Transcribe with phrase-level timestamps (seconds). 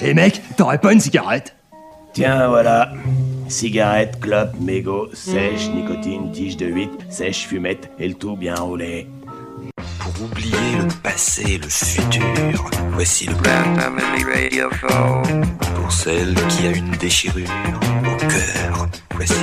[0.00, 1.56] Eh mec, t'aurais pas une cigarette
[2.12, 2.92] Tiens, voilà.
[3.48, 9.06] Cigarette, clope, mégot, sèche, nicotine, tige de 8, sèche, fumette, et le tout bien roulé.
[9.98, 15.44] Pour oublier le passé, le futur, voici le Radio Phone.
[15.76, 17.48] Pour celle qui a une déchirure
[18.02, 19.34] au cœur, voici.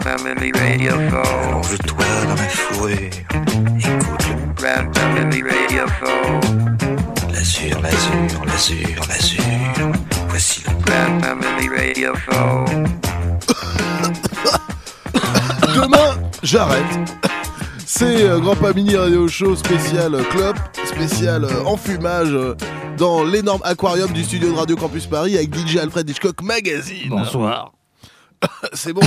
[0.00, 1.48] Family Radio Phone.
[1.48, 2.96] Allonge-toi dans ma fourrure,
[3.78, 4.26] écoute
[4.58, 7.05] Family Radio Phone.
[7.46, 9.92] L'azur, l'azur, l'azur, l'azur.
[10.28, 12.88] Voici le Family Radio Phone.
[15.76, 16.82] Demain, j'arrête.
[17.86, 22.36] C'est euh, Grand Pas Mini Radio Show spécial euh, club, spécial euh, enfumage
[22.98, 27.10] dans l'énorme aquarium du studio de Radio Campus Paris avec DJ Alfred Hitchcock Magazine.
[27.10, 27.72] Bonsoir.
[28.72, 29.06] C'est bon?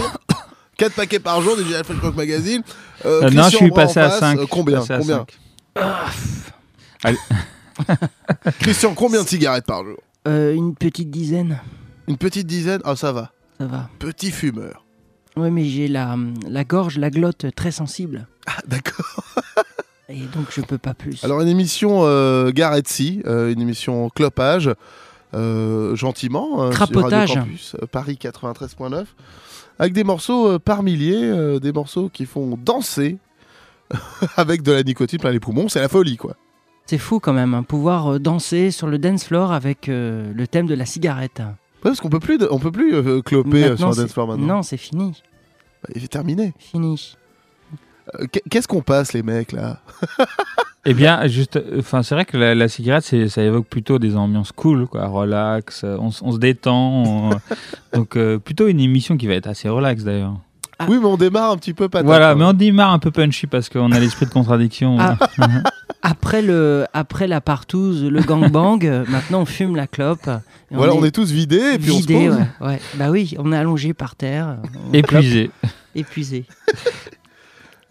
[0.78, 2.64] 4 paquets par jour, DJ Alfred Hitchcock Magazine.
[3.06, 4.40] Euh, Euh, non, je suis passé à face, 5.
[4.40, 4.82] euh, combien?
[4.88, 5.26] Combien?
[8.60, 9.98] Christian, combien de cigarettes par jour
[10.28, 11.60] Euh, une petite dizaine,
[12.08, 13.32] Une petite dizaine Ah, ça va.
[13.58, 13.90] ça va.
[14.00, 14.86] Petit fumeur.
[15.38, 18.28] Ouais, mais j'ai la, la gorge, la glotte très sensible.
[18.48, 19.24] Ah, d'accord.
[20.10, 21.24] Et donc je peux pas plus.
[21.24, 24.72] Alors, une émission euh, Garetsi, euh, une émission clopage,
[25.36, 26.64] euh, gentiment.
[26.64, 27.30] euh, sur Crapotage.
[27.30, 29.06] Radio Campus, euh, Paris 93.9.
[29.78, 33.18] Avec des morceaux par milliers, des morceaux qui font danser
[34.36, 35.70] avec de la nicotine plein les poumons.
[35.70, 36.36] C'est la folie, quoi.
[36.90, 40.48] C'est fou quand même, hein, pouvoir euh, danser sur le dance floor avec euh, le
[40.48, 41.38] thème de la cigarette.
[41.40, 41.46] Ouais,
[41.84, 44.28] parce qu'on peut plus, on peut plus euh, cloper euh, sur un c'est- dance floor
[44.30, 44.56] maintenant.
[44.56, 45.22] Non, c'est fini.
[45.84, 46.52] Bah, Il est terminé.
[46.58, 47.16] Fini.
[48.20, 49.82] Euh, qu'est- Qu'est-ce qu'on passe, les mecs, là?
[50.86, 54.52] Eh bien, juste, enfin, c'est vrai que la, la cigarette, ça évoque plutôt des ambiances
[54.52, 57.04] cool, quoi, relax, on, se détend.
[57.06, 57.30] on-
[57.94, 60.38] donc, euh, plutôt une émission qui va être assez relax d'ailleurs.
[60.80, 60.88] Ah.
[60.90, 62.08] Oui, mais on démarre un petit peu patate.
[62.08, 64.98] Voilà, mais on démarre un peu punchy parce qu'on a l'esprit de contradiction.
[65.00, 65.18] Ah.
[66.10, 68.80] Après, le, après la partouze, le gangbang,
[69.10, 70.28] maintenant on fume la clope.
[70.72, 72.46] et Voilà, on est tous vidés et puis vidés, on se pose.
[72.62, 72.80] ouais, ouais.
[72.96, 74.58] Bah oui, on est allongé par terre.
[74.94, 75.52] Épuisé.
[75.96, 76.46] épuisé.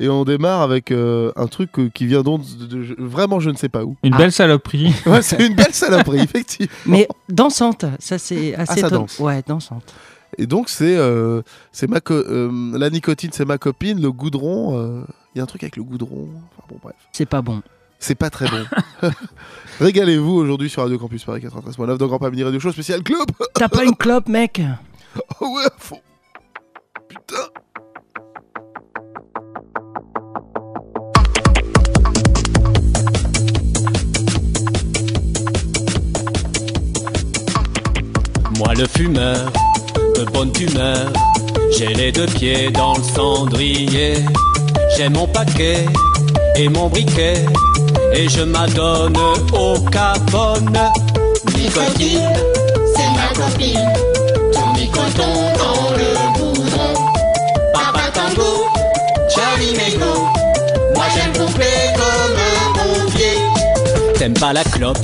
[0.00, 3.50] Et on démarre avec euh, un truc euh, qui vient donc de, de- vraiment je
[3.50, 3.96] ne sais pas où.
[4.04, 4.18] Une Ah.
[4.18, 4.94] belle saloperie.
[5.06, 6.70] Ouais, c'est une belle saloperie, effectivement.
[6.86, 9.18] Mais dansante, ça c'est assez Ah, ça danse.
[9.18, 9.92] Ouais, dansante.
[10.36, 14.78] Et donc c'est euh, c'est ma co- euh, la nicotine, c'est ma copine, le goudron.
[14.78, 15.02] euh,
[15.34, 16.28] Il y a un truc avec le goudron.
[16.56, 17.60] Enfin bon, bref, C'est pas bon.
[17.98, 18.64] C'est pas très bon.
[19.80, 23.26] Régalez-vous aujourd'hui sur Radio Campus Paris 93.9 dans Grand Pas Mini Radio Show spécial club.
[23.54, 24.60] T'as pas une clope, mec
[25.40, 26.00] Oh ouais, à fond.
[27.08, 27.36] Putain.
[38.58, 39.52] Moi le fumeur,
[40.16, 41.12] de bonne humeur,
[41.76, 44.14] j'ai les deux pieds dans le cendrier.
[44.96, 45.84] J'ai mon paquet
[46.56, 47.44] et mon briquet,
[48.12, 49.16] et je m'adonne
[49.52, 50.78] au carbone.
[51.54, 52.32] Nicotine,
[52.94, 53.92] c'est ma copine,
[54.52, 56.94] ton nicoton dans le goudron.
[57.72, 58.66] Papa Tango,
[59.28, 60.14] Charlie Mego,
[60.94, 61.64] moi j'aime pomper
[61.96, 63.38] comme un pompier.
[64.18, 64.98] T'aimes pas la clope,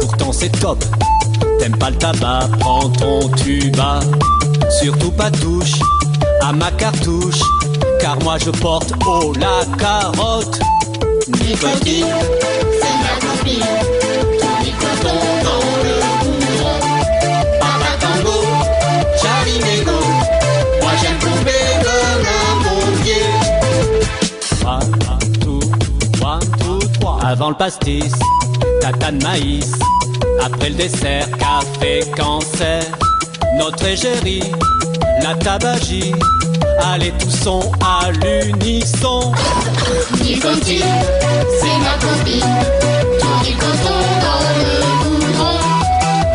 [0.00, 0.84] pourtant c'est top.
[1.58, 4.00] T'aimes pas le tabac, prends ton tuba.
[4.80, 5.74] Surtout pas touche
[6.42, 7.40] à ma cartouche,
[8.00, 10.58] car moi je porte haut la carotte.
[11.26, 12.06] Nicotine,
[12.80, 13.64] c'est ma copine.
[14.38, 16.76] Ton nicoton dans le goudron.
[17.58, 18.38] Papa Tango,
[19.22, 19.98] Charlie Mego,
[20.82, 22.44] moi j'aime tomber comme un.
[24.66, 24.92] One,
[25.40, 25.60] two,
[26.22, 27.18] one, two, trois.
[27.24, 28.12] Avant le pastis,
[28.82, 29.72] tata de maïs.
[30.44, 32.82] Après le dessert, café, cancer.
[33.56, 34.42] Notre égérie,
[35.22, 36.14] la tabagie.
[36.82, 39.32] Allez, tous sont à l'unisson.
[40.22, 40.82] Nicotine,
[41.60, 42.54] c'est ma copine.
[43.20, 44.64] Ton nicoton dans le
[45.04, 45.58] goudron.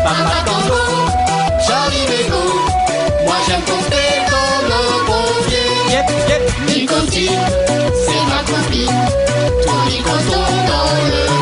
[0.04, 0.82] Papa Tango,
[1.66, 2.44] Charlie Bego.
[3.24, 5.70] Moi j'aime compter comme un pompier.
[5.90, 6.42] Yep, yep.
[6.68, 7.42] Nicotine,
[7.94, 9.00] c'est ma copine.
[9.64, 11.39] Ton nicoton dans le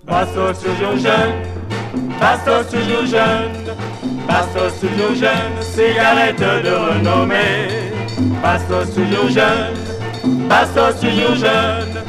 [0.06, 1.42] Bastos toujours jeune.
[2.20, 3.76] Bastos toujours jeune.
[4.28, 5.62] Bastos toujours jeune.
[5.62, 7.92] Cigarette de renommée.
[8.44, 9.78] Bastos toujours jeune.
[10.48, 12.04] Bastos toujours jeune.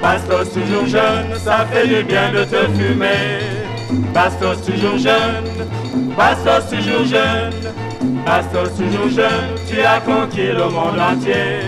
[0.00, 1.34] Bastos toujours jeune.
[1.36, 3.40] Ça fait du bien de te fumer.
[4.14, 5.66] Bastos toujours jeune.
[6.16, 11.60] Bastos toujours jeune Bastos toujours jeune, tu as conquis le monde entier.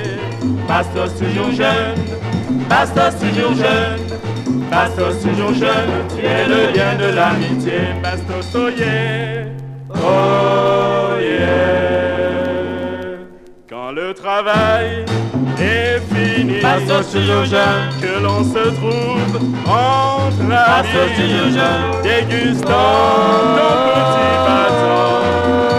[0.66, 1.98] Bastos toujours jeune,
[2.68, 4.00] Bastos toujours jeune,
[4.70, 7.80] Bastos toujours jeune, tu es le lien de l'amitié.
[8.02, 9.44] Bastos, oh yeah,
[9.94, 11.48] oh yeah.
[13.68, 15.04] Quand le travail
[15.60, 19.36] est fini, Bastos toujours jeune, que l'on se trouve
[19.66, 25.71] entre Bastos amis, toujours jeune, dégustant nos petits bâtons.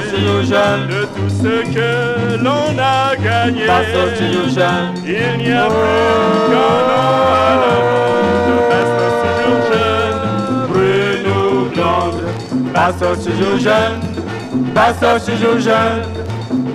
[0.00, 1.90] Journée, Bastos toujours jeune, de tout ce que
[2.42, 3.62] l'on a gagné.
[5.04, 8.58] Il n'y a plus qu'un an à la ronde.
[8.70, 10.22] Bastos toujours jeune,
[10.68, 12.22] brune ou blonde.
[12.72, 13.98] Bastos toujours jeune,
[14.74, 16.02] Bastos toujours jeune,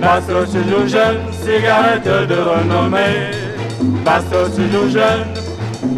[0.00, 3.30] Bastos toujours jeune, cigarette de renommée.
[4.04, 5.26] Bastos toujours jeune,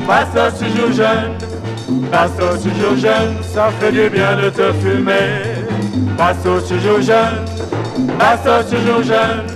[0.07, 1.33] Bastos toujours jeune,
[2.11, 5.56] Bastos toujours jeune, ça fait du bien de te fumer.
[6.17, 7.45] Bastos toujours jeune,
[8.19, 9.47] Bastos toujours jeune,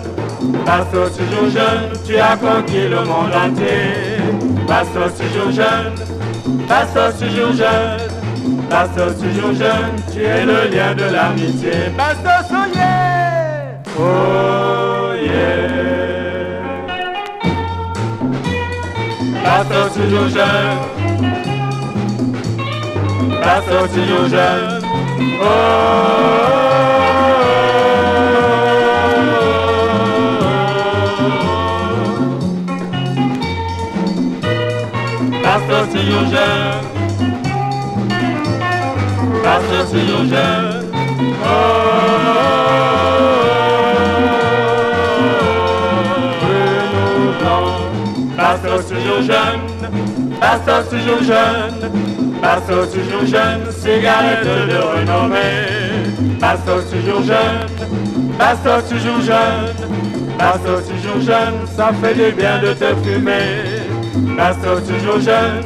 [0.64, 4.18] Bastos toujours jeune, tu as conquis le monde entier.
[4.66, 5.94] Bastos toujours jeune,
[6.68, 8.00] Bastos toujours jeune,
[8.68, 11.90] Bastos toujours jeune, tu es le lien de l'amitié.
[11.96, 13.00] Bastos, oh yeah!
[19.94, 20.78] Toujours jeune,
[23.42, 24.79] Bastos toujours jeune,
[25.20, 25.60] oh!
[35.42, 36.86] Bastos toujours jeune,
[39.44, 40.90] Bastos toujours jeune,
[41.44, 41.90] oh!
[52.40, 56.38] Bastos toujours jeune, cigarette de renommée.
[56.40, 57.66] Bastos toujours jeune,
[58.38, 59.74] Bastos toujours jeune,
[60.38, 64.36] Bastos toujours jeune, ça fait du bien de te fumer.
[64.36, 65.62] Bastos toujours jeune,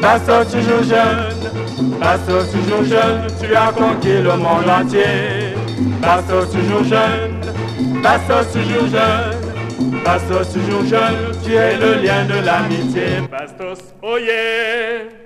[0.00, 5.56] Bastos toujours jeune, Bastos toujours jeune, tu as conquis le monde entier.
[6.00, 13.26] Bastos toujours jeune, Bastos toujours jeune, Bastos toujours jeune, tu es le lien de l'amitié.
[13.28, 15.25] Bastos, oh yeah!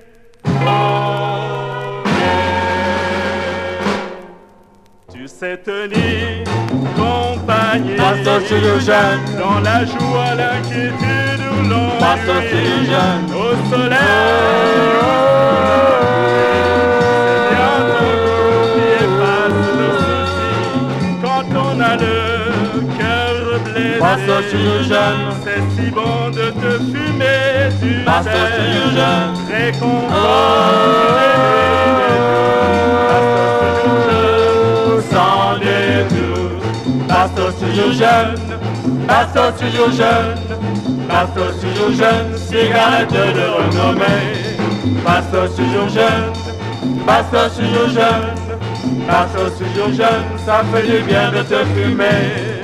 [5.12, 6.45] Tu sais tenir
[6.97, 11.99] compagnie dans la joie, l'inquiétude ou l'ennui.
[12.01, 13.99] Bastos toujours jeune, Au soleil,
[17.15, 18.25] c'est bien goût
[18.75, 20.65] qui efface nos soucis.
[21.23, 22.17] Quand on a le
[22.99, 23.99] cœur blessé,
[24.51, 26.50] toujours jeune, c'est si bon de
[28.25, 30.11] toujours jeune, Réconfort
[35.10, 36.31] sans détour.
[37.60, 38.36] Toujours jeune,
[39.06, 40.39] Bastos toujours jeune,
[41.60, 44.32] toujours jeune, cigarette de renommée.
[45.05, 46.32] Bastos toujours jeune,
[47.06, 48.34] Bastos toujours jeune,
[49.06, 52.60] Bastos toujours jeune, ça fait du bien de te fumer.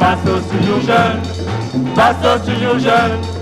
[0.00, 1.20] Bastos toujours jeune,
[1.94, 3.39] Bastos toujours jeune.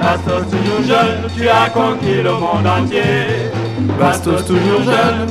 [0.00, 3.50] Bastos toujours jeune, tu as conquis le monde entier.
[4.00, 5.26] Bastos toujours jeune,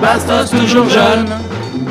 [0.00, 1.26] Bastos toujours jeune,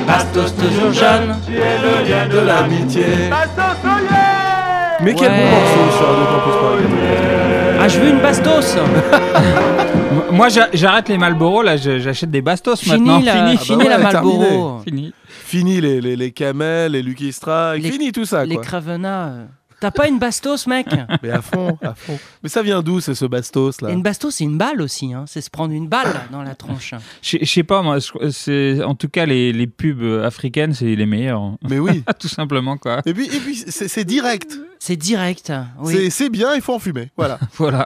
[0.06, 1.36] Bastos toujours jeune.
[1.46, 3.06] tu es le lien de l'amitié.
[3.30, 4.98] Bastos, oh yeah!
[5.02, 5.38] Mais quel Ouais.
[5.38, 7.80] bon morceau sur Radio Campus Paris.
[7.80, 8.78] Ah, je veux une bastos
[10.32, 13.22] Moi, j'a- j'arrête les Malboro, là, j'achète des Bastos Fini maintenant.
[13.24, 13.58] la, Fini.
[13.58, 14.38] fini bah la ouais, Marlboro.
[14.44, 14.82] terminé.
[14.86, 15.14] Fini.
[15.30, 18.58] Fini les, les, les camels, les Lucky Strike, Les- fini tout ça Les.
[18.58, 19.32] Cravena.
[19.80, 20.88] T'as pas une bastos, mec
[21.24, 22.18] Mais à fond, à fond.
[22.42, 25.14] Mais ça vient d'où c'est ce bastos là Et Une bastos, c'est une balle aussi.
[25.14, 25.26] Hein.
[25.28, 26.96] C'est se prendre une balle dans la tronche.
[27.22, 27.98] Je sais pas, moi,
[28.32, 31.42] c'est- en tout cas, les, les pubs africaines, c'est les meilleurs.
[31.70, 32.04] Mais oui.
[32.20, 33.02] Tout simplement, quoi.
[33.06, 34.58] Et puis, et puis c'est direct.
[34.80, 35.52] C'est direct.
[35.80, 35.94] Oui.
[35.94, 37.12] C'est- C'est bien, il faut en fumer.
[37.16, 37.38] Voilà.
[37.58, 37.86] Voilà.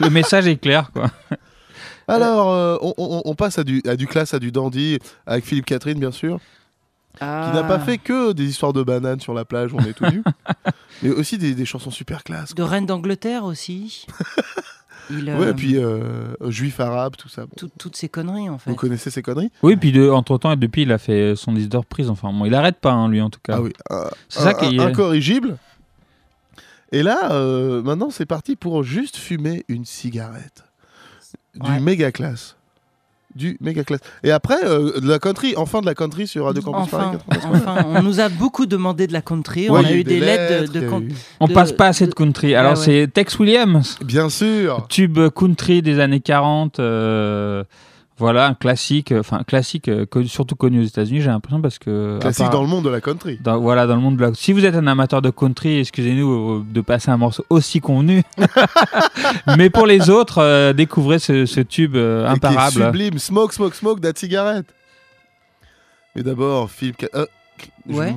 [0.00, 1.10] Le message est clair, quoi.
[2.06, 5.44] Alors, euh, on, on- on passe à du, à du classe, à du dandy, avec
[5.44, 6.38] Philippe Catherine, bien sûr,
[7.18, 7.78] qui n'a pas Ah.
[7.80, 10.22] fait que des histoires de bananes sur la plage où on est tout nu,
[11.02, 12.54] mais aussi des, des chansons super classe.
[12.54, 14.06] De reine d'Angleterre aussi.
[15.10, 17.46] Il, Ouais, euh, et puis euh, juif arabe, tout ça.
[17.46, 17.52] Bon.
[17.56, 18.68] tout- toutes ces conneries en fait.
[18.68, 19.50] Vous connaissez ces conneries?
[19.62, 22.10] Oui, puis de, entre-temps, depuis, il a fait son disque de reprise.
[22.10, 23.54] Enfin, bon, il arrête pas, hein, lui, en tout cas.
[23.56, 23.72] Ah oui,
[24.28, 25.56] C'est ça qui est- incorrigible.
[26.92, 30.64] Et là, euh, maintenant, c'est parti pour juste fumer une cigarette.
[31.54, 31.80] Du Ouais.
[31.80, 32.57] méga classe.
[33.34, 34.00] Du méga classe.
[34.24, 37.40] Et après, euh, de la country, enfin de la country sur Radio Campus Enfin, Paris
[37.40, 37.62] 93.
[37.62, 39.68] enfin, on nous a beaucoup demandé de la country.
[39.68, 42.54] Ouais, on a eu des lettres de, eu- On de- passe pas assez de country.
[42.54, 42.76] Alors, ouais.
[42.84, 44.86] c'est Tex Williams, Bien sûr.
[44.88, 46.80] tube country des années 40.
[46.80, 47.64] euh,
[48.18, 49.12] voilà, un classique.
[49.16, 52.18] Enfin, un classique, euh, surtout connu aux États-Unis, j'ai l'impression, parce que.
[52.20, 53.38] Classique part- dans le monde de la country.
[53.42, 54.34] dans- voilà, dans le monde de la...
[54.34, 58.22] Si vous êtes un amateur de country, excusez-nous euh, de passer un morceau aussi convenu.
[59.56, 62.72] Mais pour les autres, euh, découvrez ce, ce tube euh, Et qui est imparable.
[62.84, 63.18] sublime.
[63.18, 64.66] Smoke, smoke, smoke, that cigarette.
[66.16, 67.06] Mais d'abord, Philippe.
[67.14, 67.26] Euh,
[67.88, 68.14] Ouais.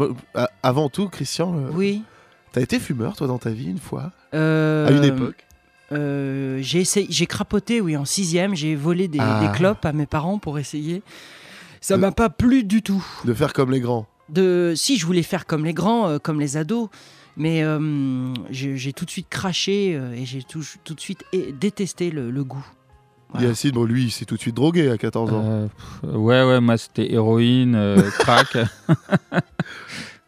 [0.61, 2.03] avant tout, Christian, euh, Oui.
[2.51, 4.11] t'as été fumeur, toi, dans ta vie, une fois?
[4.35, 5.45] Euh, À une époque
[5.91, 8.55] euh, j'ai essayé, j'ai crapoté, oui, en sixième.
[8.55, 9.41] J'ai volé des, Ah.
[9.45, 11.01] des clopes à mes parents pour essayer.
[11.81, 13.03] Ça m'a pas plu du tout.
[13.25, 14.07] De faire comme les grands.
[14.29, 16.89] De, si je voulais faire comme les grands, euh, comme les ados,
[17.37, 21.23] mais euh, j'ai tout de suite craché euh, et j'ai tout, tout de suite
[21.59, 22.65] détesté le, le goût.
[23.33, 23.47] Voilà.
[23.47, 25.43] Yacine, bon, lui, il s'est tout de suite drogué à 14 ans.
[25.45, 28.57] Euh, pff, ouais, ouais, moi c'était héroïne, euh, crack.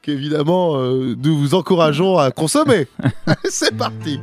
[0.02, 2.88] Qu'évidemment, euh, nous vous encourageons à consommer.
[3.50, 4.20] C'est parti.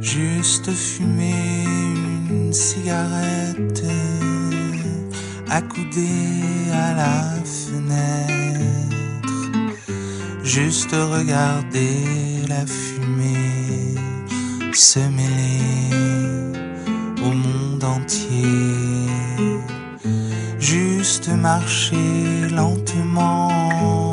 [0.00, 1.64] Juste fumer
[2.30, 3.84] une cigarette
[5.48, 8.80] accoudée à la fenêtre.
[10.42, 13.94] Juste regarder la fumée
[14.72, 16.54] se mêler
[17.22, 19.06] au monde entier.
[20.58, 24.12] Juste marcher lentement.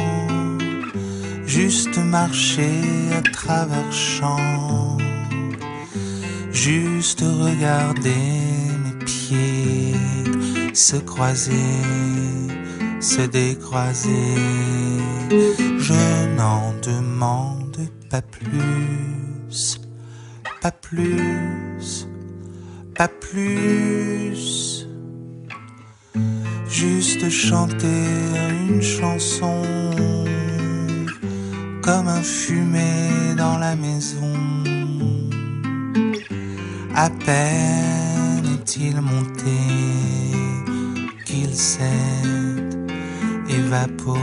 [1.46, 2.82] Juste marcher
[3.17, 4.98] à travers champs
[6.58, 8.16] juste regarder
[8.84, 9.94] mes pieds
[10.74, 11.54] se croiser,
[13.00, 14.36] se décroiser.
[15.80, 17.78] Je n'en demande
[18.10, 19.82] pas plus,
[20.62, 22.08] pas plus,
[22.96, 24.88] pas plus.
[26.70, 28.04] Juste chanter
[28.70, 29.62] une chanson
[31.82, 34.67] comme un fumet dans la maison.
[37.00, 39.60] À peine est-il monté
[41.27, 41.84] qu'il s'est
[43.48, 44.18] évaporé.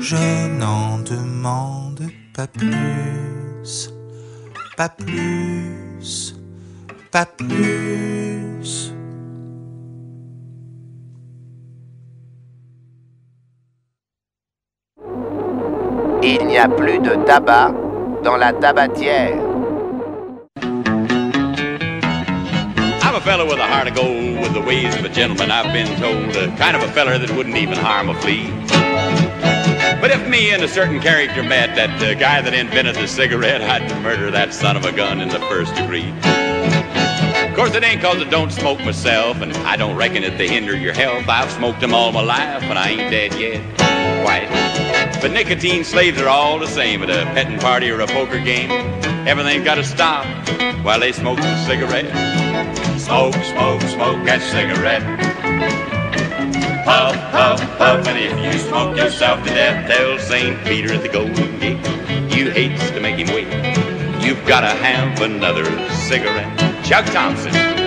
[0.00, 2.02] Je n'en demande
[2.34, 3.92] pas plus,
[4.76, 6.34] pas plus,
[7.12, 8.92] pas plus.
[16.20, 17.72] Il n'y a plus de tabac
[18.24, 19.53] dans la tabatière.
[23.24, 25.86] A fella with a heart of gold, with the ways of a gentleman, I've been
[25.98, 26.34] told.
[26.34, 28.50] The kind of a feller that wouldn't even harm a flea.
[29.98, 33.62] But if me and a certain character met, that uh, guy that invented the cigarette,
[33.62, 36.10] I'd murder that son of a gun in the first degree.
[37.48, 40.46] Of course, it ain't cause I don't smoke myself, and I don't reckon it to
[40.46, 41.26] hinder your health.
[41.26, 43.62] I've smoked them all my life, and I ain't dead yet.
[44.22, 45.22] Quite.
[45.22, 48.70] But nicotine slaves are all the same at a petting party or a poker game.
[49.26, 50.26] Everything's gotta stop
[50.84, 52.43] while they smoke the cigarette.
[53.04, 55.02] Smoke, smoke, smoke that cigarette.
[56.86, 60.58] Puff, puff, puff, and if you smoke yourself to death, tell St.
[60.64, 61.84] Peter at the Golden Gate,
[62.34, 64.24] you hates to make him wait.
[64.24, 66.82] You've gotta have another cigarette.
[66.82, 67.83] Chuck Thompson.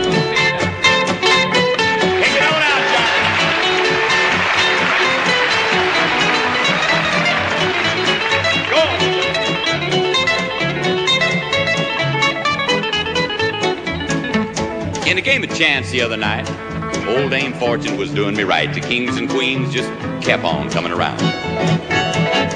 [15.17, 16.47] In a game of chance the other night,
[17.07, 18.71] old Dame Fortune was doing me right.
[18.71, 19.89] The kings and queens just
[20.23, 21.19] kept on coming around.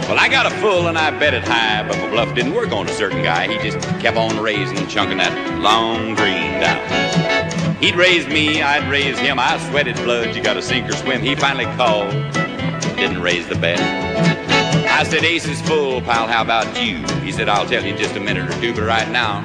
[0.05, 2.71] Well, I got a full and I bet it high, but my bluff didn't work
[2.71, 3.51] on a certain guy.
[3.51, 7.77] He just kept on raising, chunking that long green down.
[7.81, 9.39] He'd raise me, I'd raise him.
[9.39, 10.35] I sweated blood.
[10.35, 11.21] You got to sink or swim.
[11.21, 12.11] He finally called,
[12.95, 13.79] didn't raise the bet.
[14.87, 16.27] I said, Ace is full, pal.
[16.27, 16.97] How about you?
[17.23, 19.41] He said, I'll tell you in just a minute or two, but right now,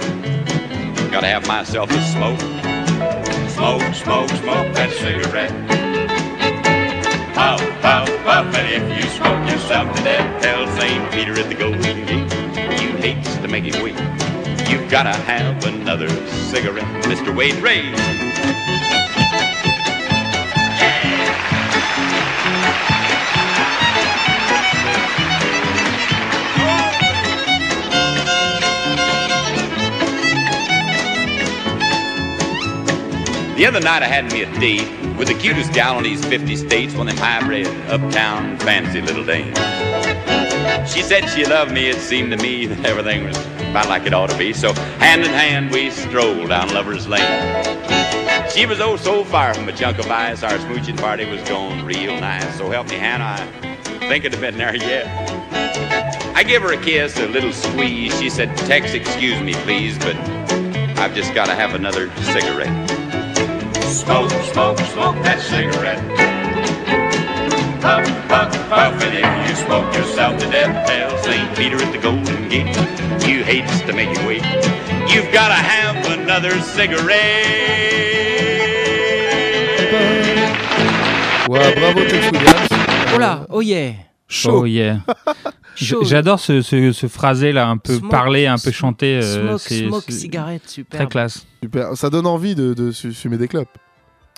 [1.11, 2.56] gotta have myself a smoke.
[3.57, 5.51] Smoke, smoke, smoke that cigarette.
[7.33, 11.11] Puff, puff, puff, and if you smoke yourself to death, tell St.
[11.11, 13.97] Peter at the Golden Gate, you hates to make him wait.
[14.69, 16.11] You've gotta have another
[16.51, 17.35] cigarette, Mr.
[17.35, 17.95] Wade Ray.
[33.57, 34.87] The other night I had me a date
[35.17, 39.25] with the cutest gal in these 50 states, one of them hybrid, uptown, fancy little
[39.25, 39.57] dames.
[40.93, 43.39] She said she loved me, it seemed to me that everything was
[43.71, 44.53] about like it ought to be.
[44.53, 47.23] So hand in hand we strolled down Lover's Lane.
[48.51, 51.83] She was oh so far from a chunk of ice, our smooching party was going
[51.87, 52.59] real nice.
[52.59, 55.07] So help me Hannah, I think it'd have been there yet.
[56.37, 58.21] I give her a kiss, a little squeeze.
[58.21, 60.15] She said, Tex, excuse me, please, but
[60.99, 62.96] I've just got to have another cigarette.
[63.87, 66.03] Smoke, smoke, smoke that cigarette.
[67.81, 71.57] Puff, puff, puff, and if you smoke yourself to death, tell St.
[71.57, 72.75] Peter at the Golden Gate,
[73.27, 74.43] you hates to make you wait.
[75.09, 77.47] You've got to have another cigarette.
[81.49, 82.69] Ouais, bravo Tex Williams.
[83.15, 83.95] Oh là, oh yeah.
[84.29, 84.51] Chaud.
[84.51, 85.01] Oh yeah.
[85.77, 89.21] J'adore ce, ce, ce phrasé là, un peu Smoke, parlé, un peu chanté.
[89.23, 91.01] euh, Smoke, smoke, cigarette, super.
[91.01, 91.47] Très classe.
[91.63, 91.97] Super.
[91.97, 93.69] Ça donne envie de, de fumer des clopes.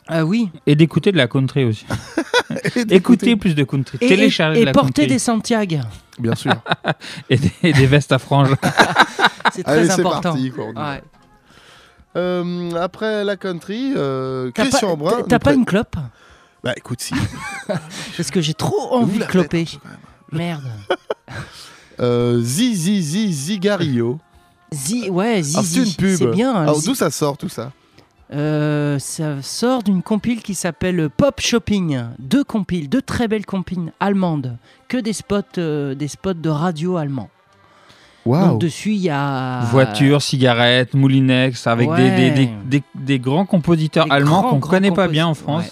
[0.09, 0.51] Ah oui.
[0.67, 1.85] Et d'écouter de la country aussi.
[2.91, 3.99] Écouter plus de country.
[4.01, 5.07] Et, Télécharger et- et de la porter country.
[5.07, 5.77] des Santiago.
[6.19, 6.55] Bien sûr.
[7.31, 8.55] et, des, et des vestes à franges.
[9.53, 10.21] C'est très Allez, important.
[10.33, 10.65] parti, quoi.
[10.69, 11.03] Ouais.
[12.17, 15.23] Euh, après la country, euh, Christian pas, Brun.
[15.29, 15.97] t'as- pas une clope?
[16.65, 17.15] Bah écoute, si.
[18.17, 19.67] Parce que j'ai trop envie de cloper.
[20.33, 20.65] Merde.
[22.01, 24.21] Euh, Zizi Zizi Zigario.
[24.73, 25.79] Zi, ouais, Alors, c'est Zizi.
[25.91, 26.17] une pub.
[26.17, 26.55] C'est bien.
[26.55, 27.73] hein, Alors Zi- d'où ça sort tout ça
[28.33, 32.03] Euh, ça sort d'une compile qui s'appelle Pop Shopping.
[32.21, 34.57] Deux compiles, deux très belles compiles allemandes.
[34.87, 37.31] Que des spots, euh, des spots de radio allemands.
[38.25, 38.51] Waouh.
[38.51, 39.63] Donc dessus, il y a.
[39.73, 44.59] Voiture, cigarettes, Moulinex, avec des, des, des, des- des grands compositeurs Des allemands grands, qu'on
[44.59, 45.65] grands connaît pas bien en France.
[45.65, 45.71] ouais.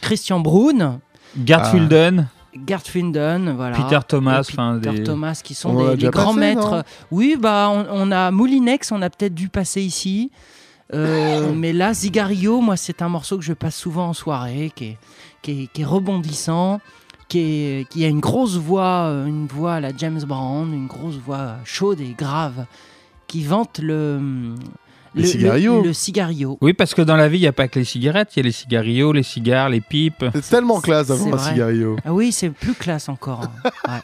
[0.00, 1.00] Christian Brun,
[1.44, 1.70] Gerd Ah.
[1.70, 2.28] Fulden,
[2.66, 3.76] Gerd Finden, voilà.
[3.76, 6.84] Peter Thomas, Et enfin, Peter des- Thomas, qui On sont des, grands passé, maîtres.
[7.10, 10.30] oui, bah, on, on a Moulinex, on a peut-être dû passer ici.
[10.94, 14.84] Euh, mais là, Zigario, moi, c'est un morceau que je passe souvent en soirée, qui
[14.84, 14.98] est,
[15.42, 16.80] qui est, qui est rebondissant,
[17.28, 20.86] qui, est, qui a une grosse voix, euh, une voix à la James Brown, une
[20.86, 22.66] grosse voix chaude et grave,
[23.26, 24.54] qui vante le.
[25.16, 25.82] Le cigario.
[25.82, 26.58] Le, cigario.
[26.60, 28.40] Oui, parce que dans la vie, il n'y a pas que les cigarettes, il y
[28.40, 30.24] a les cigarios, les cigares, les pipes.
[30.34, 31.50] C'est tellement classe d'avoir un vrai.
[31.52, 31.96] cigario.
[32.04, 33.42] Ah oui, c'est plus classe encore.
[33.64, 33.70] hein.
[33.88, 34.00] Ouais.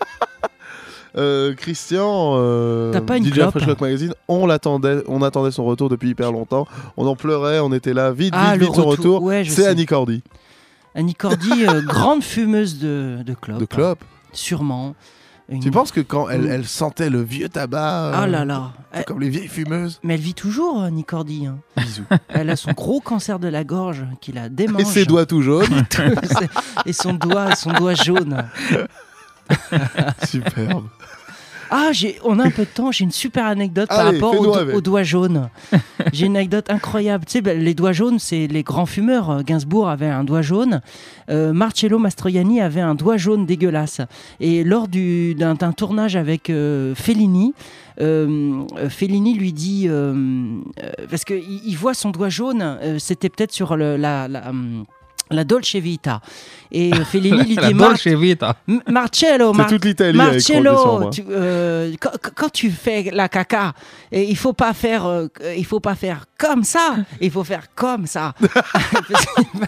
[1.15, 5.51] Euh, Christian, euh, T'as pas une DJ clope Fresh Rock Magazine, on l'attendait, on attendait
[5.51, 6.67] son retour depuis hyper longtemps.
[6.97, 9.23] On en pleurait, on était là, vite, Ah, vite, vite son retour, retour.
[9.25, 9.67] ouais, je C'est.
[9.67, 10.23] Annie Cordy
[10.95, 13.61] Annie Cordy, euh, grande fumeuse de, de clopes.
[13.61, 13.99] de Clop.
[14.33, 14.95] Sûrement.
[15.49, 18.73] Une- Tu penses que quand elle, elle sentait le vieux tabac, euh, Ah là là.
[18.93, 19.99] c'est Elle- comme les vieilles fumeuses.
[20.03, 21.47] Mais elle vit toujours, Annie Cordy.
[21.47, 21.59] hein.
[21.77, 22.05] Bisous.
[22.29, 24.81] Elle a son gros cancer de la gorge qui la démange.
[24.81, 25.85] Et ses doigts tout jaunes.
[26.87, 28.45] et son doigt, son doigt jaune.
[30.27, 30.85] Superbe.
[31.75, 32.93] Ah, j'ai, on a un peu de temps.
[32.93, 35.49] J'ai une super anecdote par rapport aux, doigts jaunes.
[36.13, 37.25] j'ai une anecdote incroyable.
[37.25, 39.31] Tu sais, ben, les doigts jaunes, c'est les grands fumeurs.
[39.31, 40.83] Euh, Gainsbourg avait un doigt jaune.
[41.31, 44.03] Euh, Marcello Mastroianni avait un doigt jaune dégueulasse.
[44.39, 47.55] Et lors du, d'un, d'un tournage avec euh, Fellini,
[48.03, 49.89] euh, Fellini lui dit
[51.11, 52.79] parce que il, il voit son doigt jaune.
[52.99, 54.85] c'était peut-être sur le, la, la, hum,
[55.33, 56.21] la Dolce Vita.
[56.75, 58.57] Et euh, Fellini lui dit Dolce Vita.
[58.89, 63.75] Marcello, Mar- toute Christian Marcello, tu- euh, quand, quand tu fais la caca,
[64.11, 67.67] et il faut pas faire, euh, il faut pas faire comme ça, il faut faire
[67.75, 68.35] comme ça.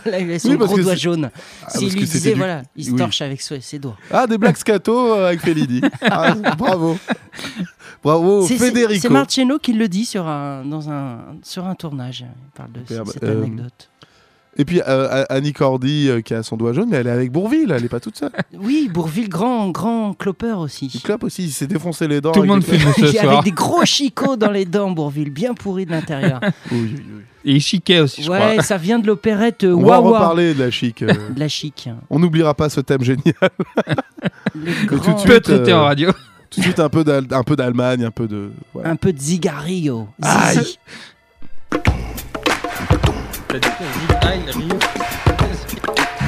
[0.07, 1.31] Il avait son Oui, gros doigt jaune.
[1.65, 2.97] Ah, S'il lui disait du- voilà, il se oui.
[2.97, 3.97] torche avec ses, ses doigts.
[4.11, 5.81] Ah, des Black Scato euh, avec Fellini.
[6.03, 6.99] Ah, bravo.
[8.03, 9.01] Bravo, Federico.
[9.01, 12.21] c'est Marcello qui le dit sur un, dans un, sur un tournage.
[12.29, 13.09] Il parle de Superbe.
[13.13, 13.89] cette Euh, anecdote.
[14.57, 17.33] Et puis euh, Annie Cordy euh, qui a son doigt jaune, mais elle est avec
[17.33, 18.31] Bourville, elle est pas toute seule.
[18.59, 21.01] Oui, Bourville, grand, grand clopeur Il aussi.
[21.03, 22.31] clope aussi, il s'est défoncé les dents.
[22.33, 23.43] Tout le avec monde filme ce Avec soir.
[23.43, 26.41] des gros chicots dans les dents, Bourville, bien pourris de l'intérieur.
[26.71, 27.23] Oui, oui, oui.
[27.47, 28.63] Et il chiquait aussi, je Ouais, crois.
[28.63, 30.19] ça vient de l'opérette euh, On va en Wawa.
[30.19, 31.03] reparler de la chic.
[31.03, 31.09] euh.
[31.35, 31.91] De la chic.
[32.09, 33.35] On n'oubliera pas ce thème génial.
[34.55, 36.11] Les tout de suite, Peu traité euh, en radio.
[36.51, 37.05] Tout de suite un peu
[37.57, 38.51] d'Allemagne, un peu de.
[38.73, 38.89] voilà.
[38.91, 40.09] Un peu de zigarillo.
[40.23, 40.57] Aïe.
[40.59, 40.79] Zizi.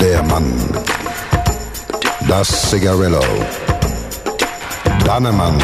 [0.01, 0.53] Der Mann.
[2.29, 3.21] Das Cigarillo.
[5.05, 5.57] Dannemann.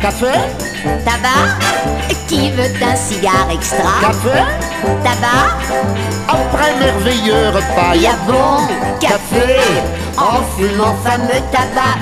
[0.00, 0.32] Café?
[1.04, 1.58] Tabac,
[2.26, 4.00] qui veut un cigare extra?
[4.00, 4.42] Café?
[5.04, 5.58] Tabac,
[6.28, 8.66] Après merveilleux repas, y a bon
[8.98, 9.58] café,
[10.16, 11.98] en fumant fameux tabac.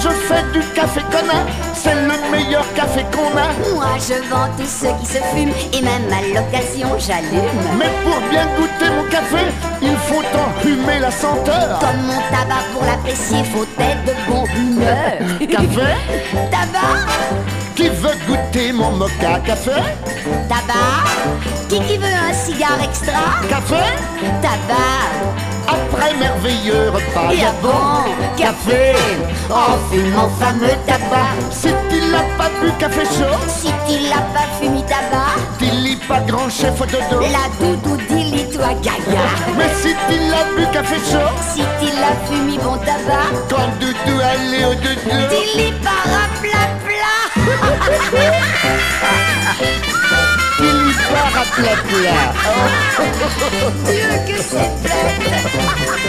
[0.00, 3.48] Je fais du café commun, c'est le meilleur café qu'on a.
[3.74, 7.42] Moi je vends tous ceux qui se fument et même à l'occasion j'allume.
[7.78, 9.44] Mais pour bien goûter mon café,
[9.82, 11.78] il faut enfumer la senteur.
[11.80, 15.38] Comme mon tabac pour l'apprécier, faut être de bonne humeur.
[15.50, 15.90] Café
[16.50, 17.06] Tabac,
[17.74, 19.72] Qui veut goûter mon mocha Café?
[20.48, 21.08] Tabac,
[21.68, 23.12] qui qui veut un cigare extra?
[23.48, 23.82] Café
[24.42, 25.10] Tabac,
[25.68, 28.04] Après merveilleux repas, y a bon
[28.36, 28.94] café,
[29.50, 31.34] en fumant fameux tabac.
[31.50, 36.20] Si tu l'as pas bu café chaud, Si tu l'as pas fumé tabac, dis pas
[36.20, 37.20] grand chef de dos.
[37.20, 39.24] la doudou dis toi gaga.
[39.58, 44.20] Mais si tu l'as bu café chaud, Si tu l'as fumé bon tabac, quand doudou
[44.22, 45.18] allez au doudou.
[45.28, 47.14] dis-lui para pla pla.
[50.60, 52.32] Il y part à plat plat.
[53.86, 54.70] Dieu que c'est.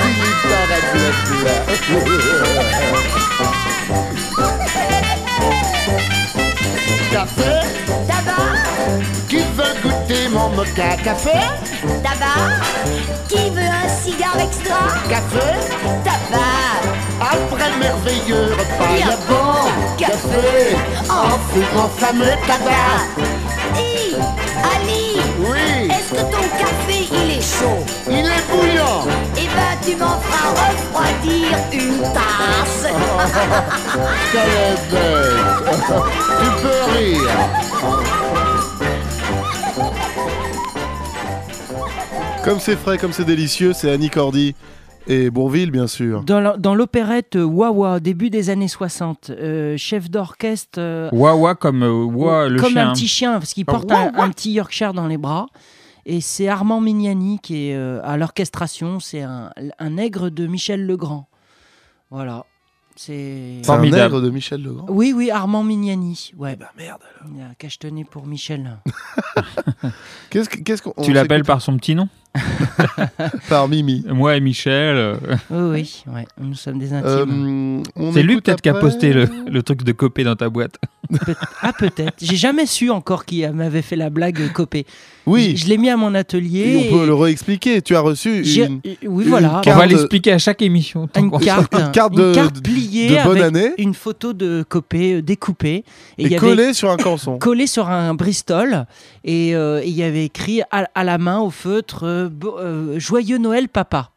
[0.02, 2.70] Il y part à plat plat.
[7.12, 7.54] Café
[8.08, 8.56] Tabac,
[9.28, 10.96] Qui veut goûter mon mocha?
[11.04, 11.40] Café
[12.04, 12.62] tabac,
[13.28, 14.80] qui veut un cigare extra?
[15.10, 15.50] Café
[16.04, 16.82] Tabac,
[17.20, 20.78] Après merveilleux repas, y a bon café,
[21.10, 23.38] en fumant fameux tabac.
[24.20, 27.84] Ali, Oui, est-ce que ton café il est chaud?
[28.10, 29.04] Il est bouillant.
[29.38, 32.88] Eh ben tu m'en feras refroidir une tasse.
[34.32, 34.78] Quelle est.
[36.40, 37.36] Tu peux rire.
[42.44, 44.56] Comme c'est frais, comme c'est délicieux, c'est Annie Cordy
[45.08, 46.24] et Bourville, bien sûr.
[46.24, 50.80] Dans l'opérette euh, Wawa, début des années 60, euh, chef d'orchestre.
[50.80, 52.90] euh, Wawa comme euh, Wa, le comme chien.
[52.90, 55.48] un petit chien, parce qu'il porte un, un petit Yorkshire dans les bras.
[56.06, 59.00] Et c'est Armand Mignani qui est euh, à l'orchestration.
[59.00, 61.28] C'est un, un nègre de Michel Legrand.
[62.10, 62.46] Voilà.
[62.96, 63.60] C'est.
[63.62, 64.88] C'est un nègre de Michel Legrand.
[64.90, 66.32] Oui, oui, Armand Mignani.
[66.38, 66.56] Ouais.
[66.56, 67.32] bah merde alors.
[67.36, 68.78] Il a cachetonné pour Michel.
[70.30, 70.94] Qu'est-ce que- qu'est-ce qu'on.
[71.02, 72.08] Tu l'appelles par son petit nom?
[73.50, 74.04] Par Mimi.
[74.08, 74.96] Moi et Michel.
[74.98, 75.15] euh,
[75.50, 75.58] Oui,
[76.08, 77.84] oui, ouais, nous sommes des intimes.
[77.98, 80.76] Euh, C'est lui peut-être qui a posté le, le truc de copé dans ta boîte.
[81.26, 82.13] Peut- ah, peut-être.
[82.22, 84.86] J'ai jamais su encore qui m'avait fait la blague copée.
[85.26, 85.54] Oui.
[85.56, 86.60] Je, je l'ai mis à mon atelier.
[86.60, 87.82] Et on peut et le réexpliquer.
[87.82, 88.80] Tu as reçu une.
[88.86, 89.50] euh, Oui, une voilà.
[89.50, 91.10] On va carte l'expliquer à chaque émission.
[91.18, 93.72] Une carte, Une carte une de- carte pliée de bonne avec année.
[93.80, 95.84] une photo de Copé découpée.
[96.18, 97.39] Et il y avait- collée sur un canson.
[97.39, 98.86] collé sur un Bristol
[99.24, 102.19] et euh, il y avait écrit à, à la main au feutre
[102.98, 104.12] Joyeux Noël papa.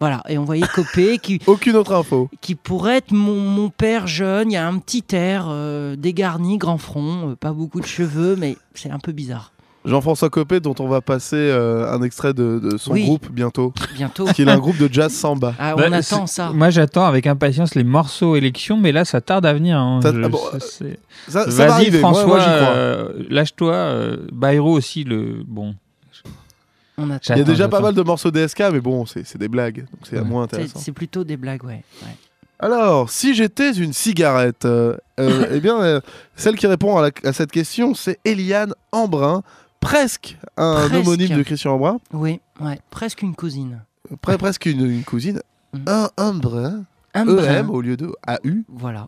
[0.00, 2.30] Voilà, et on voyait Copé qui, Aucune autre info.
[2.40, 4.50] qui pourrait être mon, mon père jeune.
[4.50, 8.34] Il y a un petit air euh, dégarni, grand front, euh, pas beaucoup de cheveux,
[8.34, 9.52] mais c'est un peu bizarre.
[9.84, 13.04] Jean-François Copé, dont on va passer euh, un extrait de, de son Oui.
[13.04, 13.72] groupe bientôt.
[13.94, 14.24] Bientôt.
[14.24, 15.54] Parce qu'il a un groupe de jazz samba.
[15.58, 16.50] Ah, on Bah, attend ça.
[16.50, 19.78] Moi, j'attends avec impatience les morceaux élections, mais là, ça tarde à venir.
[19.78, 20.00] hein.
[20.02, 20.98] Ça- Je- ah bon, ça, euh, c'est-
[21.28, 22.00] Ça, ça va Vas-y, arriver.
[22.00, 22.74] Moi- François, moi, j'y crois.
[22.74, 23.72] euh, lâche-toi.
[23.74, 25.74] euh, Bayrou aussi, le bon.
[27.02, 27.34] On attend.
[27.34, 29.80] Il y a déjà pas mal de morceaux DSK, mais bon, c'est des blagues.
[29.90, 30.24] Donc c'est Ouais.
[30.24, 30.78] moins intéressant.
[30.78, 31.82] C'est plutôt des blagues, ouais.
[32.02, 32.16] ouais.
[32.58, 36.00] Alors, si j'étais une cigarette, euh, euh, eh bien, euh,
[36.36, 39.42] celle qui répond à, la- à cette question, c'est Eliane Embrun,
[39.80, 40.94] presque un Presque.
[41.06, 43.80] homonyme de Christian Embrun, Oui, ouais, presque une cousine.
[44.22, 45.40] Pre- presque une, une cousine.
[45.72, 45.78] Mm.
[45.86, 46.84] Un Embrun,
[47.14, 47.26] Un.
[47.38, 48.62] EM au lieu de AU.
[48.68, 49.06] Voilà.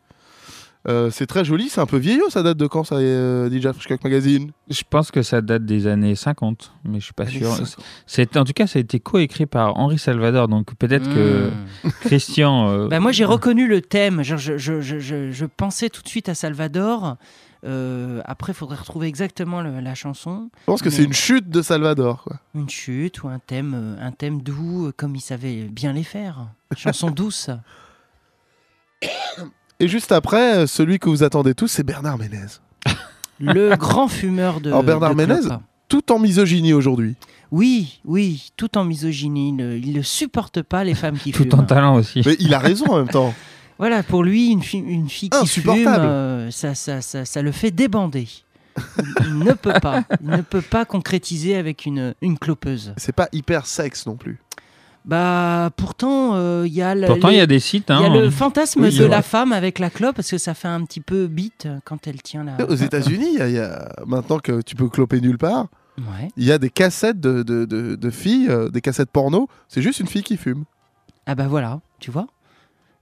[0.89, 3.67] Euh, c'est très joli, c'est un peu vieillot, ça date de quand ça, euh, DJ
[4.03, 4.51] Magazine?
[4.69, 7.53] Je pense que ça date des années 50, mais je suis pas Années sûr.
[7.55, 7.77] 50.
[8.07, 11.51] C'est en tout cas, ça a été coécrit par Henri Salvador, donc peut-être que
[11.85, 11.91] Mm.
[12.01, 12.69] Christian.
[12.69, 14.23] euh, Bah, moi, j'ai reconnu le thème.
[14.23, 17.17] Genre, je, je, je, je, je pensais tout de suite à Salvador.
[17.65, 20.51] Euh, après, il faudrait retrouver exactement le- la chanson.
[20.63, 22.25] Je pense que Mais c'est une chute de Salvador.
[22.25, 22.39] Quoi.
[22.57, 26.03] une chute ou un thème, euh, un thème doux, euh, comme il savait bien les
[26.03, 26.49] faire.
[26.77, 27.51] Chanson douce.
[29.81, 32.47] Et juste après, euh, celui que vous attendez tous, c'est Bernard Ménez.
[33.41, 34.69] Le grand fumeur de.
[34.71, 35.63] Alors Bernard de Ménez, clope.
[35.89, 37.17] tout en misogynie aujourd'hui.
[37.51, 39.49] Oui, oui, tout en misogynie.
[39.51, 41.55] Il ne, il ne supporte pas les femmes qui tout fument.
[41.61, 42.23] en talent aussi.
[42.25, 43.35] Mais il a raison en même temps.
[43.79, 46.05] Voilà, pour lui, une, fi- une fille qui fume, Insupportable.
[46.05, 48.29] euh, ça, ça, ça, ça le fait débander.
[48.79, 50.05] Il, il ne peut pas.
[50.23, 52.93] Il ne peut pas concrétiser avec une, une clopeuse.
[52.97, 54.39] C'est pas hyper sexe non plus.
[55.05, 58.05] Bah pourtant euh, il y a le, Pourtant, il y a des sites, Il y
[58.05, 58.15] a hein.
[58.21, 61.01] le fantasme Oui, de la femme avec la clope parce que ça fait un petit
[61.01, 62.65] peu bite quand elle tient la.
[62.69, 65.67] Aux États-Unis, il y a- y, a maintenant que tu peux cloper nulle part,
[65.99, 66.29] Ouais.
[66.37, 69.49] il y a des cassettes de, de, de- de filles, euh, des cassettes porno.
[69.69, 70.65] C'est juste une fille qui fume.
[71.27, 72.29] Ah bah voilà, tu vois.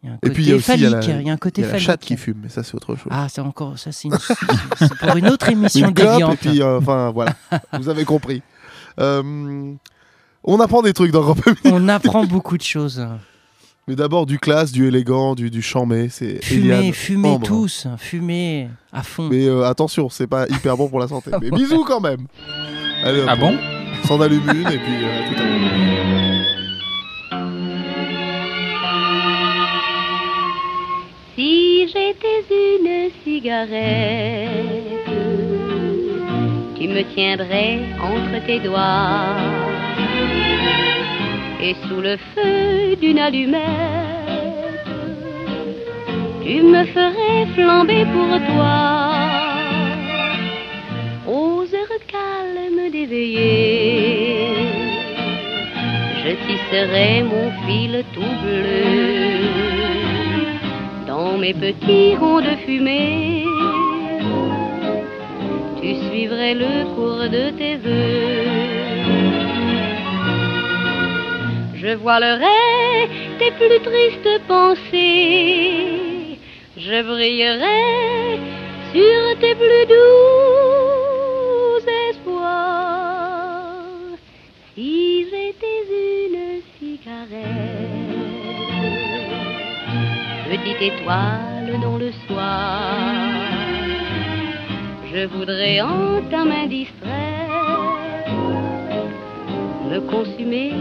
[0.03, 1.09] Il y a un Et côté puis il y a aussi il y a phallique,
[1.09, 1.87] la, il y a un côté y a la phallique.
[1.87, 3.09] chatte qui fume, mais ça c'est autre chose.
[3.11, 4.17] Ah, c'est encore ça, c'est une-
[4.99, 6.33] pour une autre émission Une déviante.
[6.33, 7.35] Et puis, euh, enfin voilà,
[7.79, 8.43] vous avez compris.
[8.99, 9.75] Euh,
[10.45, 11.61] on apprend des trucs dans Grand Family.
[11.65, 13.07] On apprend beaucoup de choses.
[13.89, 17.47] Mais d'abord du classe, du élégant, du, du chambé, c'est Fumez, fumez Ambre.
[17.47, 19.29] tous, fumez à fond.
[19.31, 21.31] Mais euh, attention, c'est pas hyper bon pour la santé.
[21.41, 22.27] Mais bisous quand même.
[23.03, 23.57] Allez, Ah bon
[24.03, 26.51] on S'en allume une et puis euh, à tout à l'heure.
[31.37, 35.09] Si j'étais une cigarette,
[36.77, 39.37] tu me tiendrais entre tes doigts
[41.63, 43.61] et sous le feu d'une allumette,
[46.43, 49.01] tu me ferais flamber pour toi
[51.27, 54.49] aux heures calmes d'éveiller.
[56.23, 59.61] Je tisserais mon fil tout bleu
[61.07, 63.45] dans mes petits ronds de fumée.
[65.81, 68.70] Tu suivrais le cours de tes voeux.
[71.83, 76.39] Je voilerai tes plus tristes pensées.
[76.77, 78.39] Je brillerai
[78.93, 83.79] sur tes plus doux espoirs.
[84.75, 85.81] Si j'étais
[86.27, 87.91] une cigarette
[90.51, 92.93] petite étoile dans le soir.
[95.13, 97.31] Je voudrais en ta main distraite
[99.91, 100.73] me consumer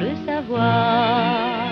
[0.00, 1.70] le savoir.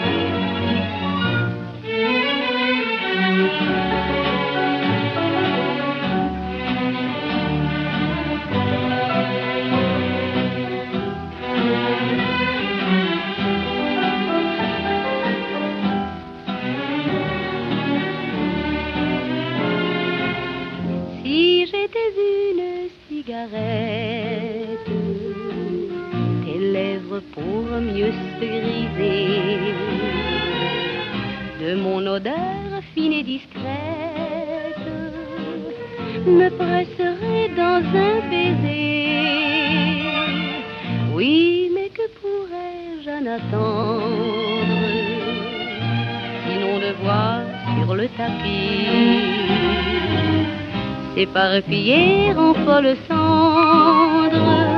[27.81, 29.75] Mieux se griser
[31.61, 32.35] de mon odeur
[32.95, 33.64] fine et discrète,
[36.27, 39.09] me presseraient dans un baiser.
[41.14, 44.79] Oui, mais que pourrais-je en attendre?
[46.47, 47.41] Sinon de voir
[47.77, 49.38] sur le tapis
[51.14, 54.69] s'éparpiller en folles cendres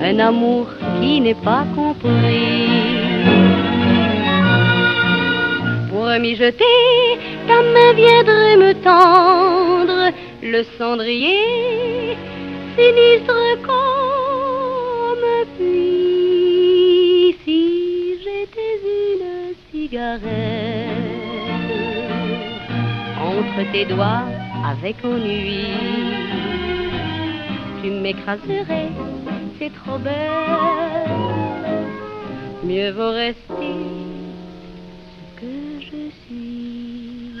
[0.00, 0.66] un amour
[1.00, 2.68] qui n'est pas compris.
[5.90, 12.16] Pour m'y jeter, ta main viendrait me tendre le cendrier
[12.76, 15.26] sinistre comme
[15.56, 17.36] pluie.
[17.44, 18.76] Si j'étais
[19.12, 20.32] une cigarette
[23.20, 24.26] entre tes doigts
[24.70, 25.66] avec ennui,
[27.82, 28.90] tu m'écraserais,
[29.70, 30.12] trop belle.
[32.64, 33.74] Mieux vaut rester
[35.12, 37.32] ce que je suis.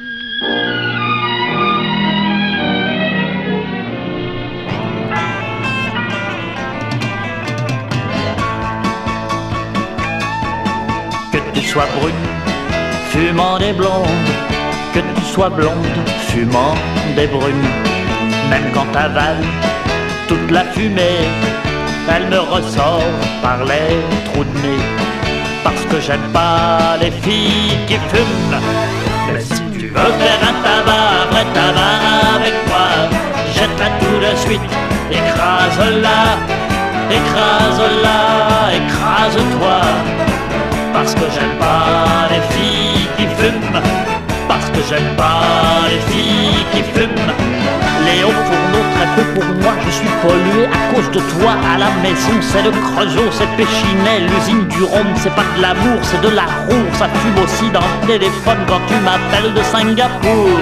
[11.32, 12.14] Que tu sois brune,
[13.10, 14.06] fumant des blondes,
[14.92, 16.74] que tu sois blonde, fumant
[17.16, 17.68] des brunes.
[18.50, 19.44] Même quand t'avales
[20.28, 21.28] toute la fumée,
[22.08, 23.02] elle me ressort
[23.42, 24.84] par les trous de nez.
[25.62, 28.60] Parce que j'aime pas les filles qui fument.
[29.32, 31.98] Mais si tu veux faire un tabac, un tabac
[32.36, 32.88] avec moi,
[33.54, 34.70] jette-la tout de suite,
[35.10, 36.20] écrase-la,
[37.18, 38.20] écrase-la,
[38.78, 39.80] écrase-toi.
[40.94, 43.80] Parce que j'aime pas les filles qui fument
[44.48, 45.42] Parce que j'aime pas
[45.90, 47.32] les filles qui fument
[48.06, 48.83] Les hauts fourneaux
[49.34, 51.52] pour moi Je suis pollué à cause de toi.
[51.74, 54.20] À la maison c'est le Creusot, c'est Péchinet.
[54.28, 57.80] L'usine du Rhum c'est pas de l'amour C'est de la roue, ça fume aussi dans
[57.80, 60.58] le téléphone Quand tu m'appelles de Singapour.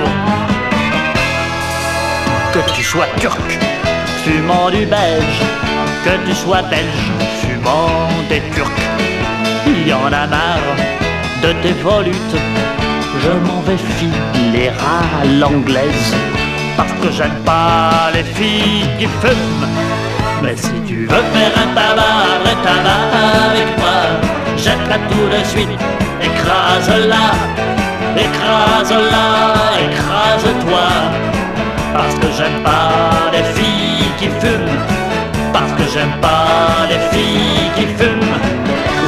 [2.52, 3.58] Que tu sois turc,
[4.24, 5.42] fumant du belge.
[6.04, 8.70] Que tu sois belge, fumant des turcs.
[9.66, 10.76] Il y en a marre
[11.42, 12.36] de tes volutes.
[13.22, 16.14] Je m'en vais filer à l'anglaise.
[16.76, 19.66] Parce que j'aime pas les filles qui fument.
[20.42, 23.04] Mais si tu veux faire un tabac, un tabac
[23.50, 24.00] avec moi,
[24.56, 25.78] jette de suite.
[26.20, 27.26] Écrase-la,
[28.16, 29.28] écrase-la,
[29.86, 30.88] écrase-toi.
[31.94, 34.80] Parce que j'aime pas les filles qui fument.
[35.52, 38.11] Parce que j'aime pas les filles qui fument.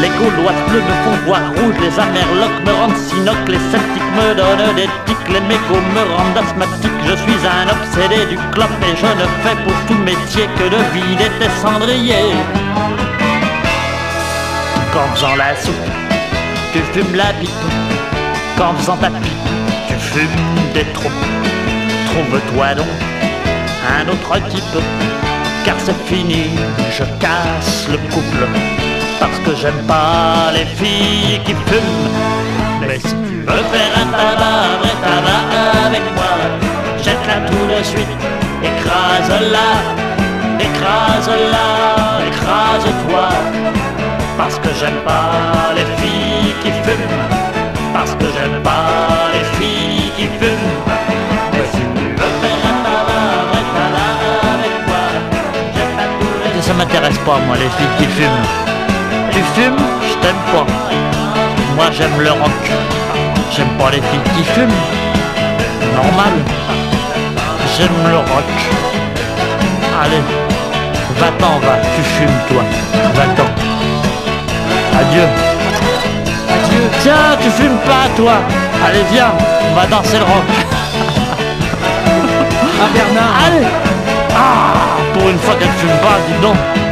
[0.04, 4.34] Les Gaulois bleus me font voir rouge, les Amerlocs me rendent sinoc, les Celtiques me
[4.34, 6.92] donnent des tics, les mécos me rendent asthmatique.
[7.06, 10.76] Je suis un obsédé du clope et je ne fais pour tout métier que de
[10.92, 12.36] vider tes cendriers.
[14.92, 15.74] Qu'en faisant la soupe,
[16.74, 17.48] tu fumes la pipe.
[18.58, 19.48] Qu'en faisant ta pipe,
[19.88, 21.08] tu fumes des trous.
[22.10, 22.86] Trouve-toi donc
[23.98, 24.78] un autre type,
[25.64, 26.50] car c'est fini,
[26.90, 28.83] je casse le couple.
[29.24, 32.10] Parce que j'aime pas les filles qui fument.
[32.87, 35.44] Mais si tu veux faire un tabac, un vrai tabac
[35.87, 36.34] avec moi,
[37.02, 38.14] jette-la tout de suite,
[38.62, 39.70] écrase-la,
[40.66, 41.68] écrase-la,
[42.28, 43.28] écrase-toi.
[44.37, 47.16] Parce que j'aime pas les filles qui fument.
[47.94, 50.74] Parce que j'aime pas les filles qui fument.
[51.54, 53.40] Mais si tu veux faire un tabac,
[53.84, 53.92] un
[54.54, 55.04] avec moi,
[55.76, 56.62] jette-la tout de suite.
[56.62, 58.73] Ça m'intéresse pas, moi, les filles qui fument.
[59.34, 59.76] Tu fumes,
[60.08, 60.64] je t'aime pas.
[61.74, 62.64] Moi j'aime le rock.
[63.50, 64.80] J'aime pas les filles qui fument.
[65.92, 66.34] Normal.
[67.76, 68.52] J'aime le rock.
[70.00, 70.22] Allez,
[71.18, 72.62] va-t'en, va, tu fumes toi.
[73.16, 73.48] Va-t'en.
[75.00, 75.26] Adieu.
[76.54, 76.82] Adieu.
[77.00, 78.34] Tiens, tu fumes pas toi.
[78.86, 79.32] Allez, viens,
[79.68, 80.48] on va danser le rock.
[82.76, 83.66] Ah Bernard Allez.
[84.36, 86.83] Ah, pour une fois qu'elle fume pas, dis donc.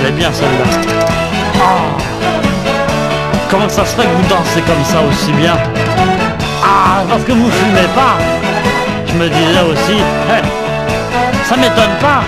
[0.00, 0.64] Elle est bien celle-là.
[1.60, 1.96] Ah.
[3.50, 5.54] Comment ça se fait que vous dansez comme ça aussi bien
[6.62, 8.18] Ah, parce que vous fumez pas.
[9.06, 9.98] Je me disais aussi,
[10.30, 12.22] eh, ça m'étonne pas.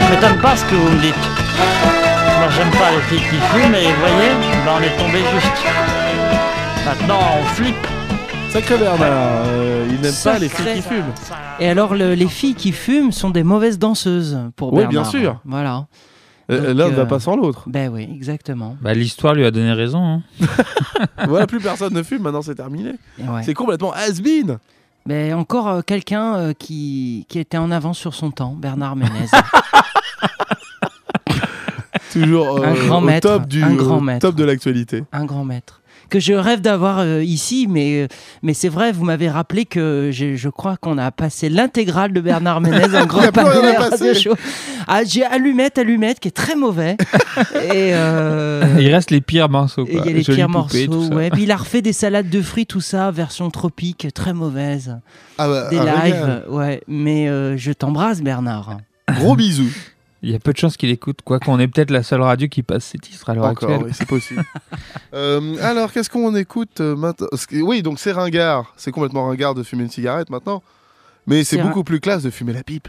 [0.00, 1.14] Ça m'étonne pas ce que vous me dites.
[1.14, 4.30] Moi j'aime pas les filles qui fument et vous voyez,
[4.64, 5.64] ben, on est tombé juste.
[6.86, 7.86] Maintenant on flippe.
[8.48, 9.06] Sacré Bernard,
[9.46, 11.12] euh, il n'aime pas les filles qui fument.
[11.60, 14.90] Et alors, le- les filles qui fument sont des mauvaises danseuses pour Oui, Bernard.
[14.90, 15.36] bien sûr.
[15.44, 15.84] Voilà.
[16.50, 17.64] Euh, Donc, L'un ne va euh, pas sans l'autre.
[17.66, 18.76] Ben oui, exactement.
[18.80, 20.04] Bah, l'histoire lui a donné raison.
[20.04, 20.22] hein.
[21.28, 22.92] voilà, plus personne ne fume, maintenant c'est terminé.
[23.18, 23.42] Ouais.
[23.44, 24.58] C'est complètement has-been.
[25.06, 29.10] Mais encore euh, quelqu'un euh, qui, qui était en avance sur son temps, Bernard Ménez.
[32.12, 34.20] Toujours Un grand au maître, top, du, un grand maître.
[34.28, 35.04] top de l'actualité.
[35.12, 35.79] un grand maître.
[36.10, 38.08] Que je rêve d'avoir euh, ici, mais, euh,
[38.42, 42.60] mais c'est vrai, vous m'avez rappelé que je crois qu'on a passé l'intégrale de Bernard
[42.60, 43.78] Ménez en grand passer.
[43.78, 44.34] radio show.
[44.88, 46.96] Ah, j'ai Allumette, Allumette, qui est très mauvais.
[47.54, 49.86] et euh, Il reste les pires morceaux.
[49.88, 51.08] il y a les Jolie pires poupée, morceaux.
[51.08, 51.14] ça.
[51.14, 51.30] Ouais.
[51.30, 54.98] Puis il a refait des salades de fruits, tout ça, version tropique, très mauvaise.
[55.38, 56.82] Ah bah, Des un lives, ouais.
[56.88, 58.78] Mais euh, je t'embrasse, Bernard.
[59.12, 59.70] Gros bisous.
[60.22, 61.20] Il y a peu de chances qu'il écoute.
[61.24, 63.86] Quoi qu'on est peut-être la seule radio qui passe ces titres à l'heure Encore, actuelle.
[63.86, 64.44] oui, c'est possible.
[65.12, 67.26] Euh, alors, qu'est-ce qu'on écoute euh, maintenant?
[67.52, 68.72] Oui, donc c'est ringard.
[68.76, 70.62] C'est complètement ringard de fumer une cigarette maintenant.
[71.26, 72.86] Mais c'est C'est beaucoup plus classe de fumer la pipe.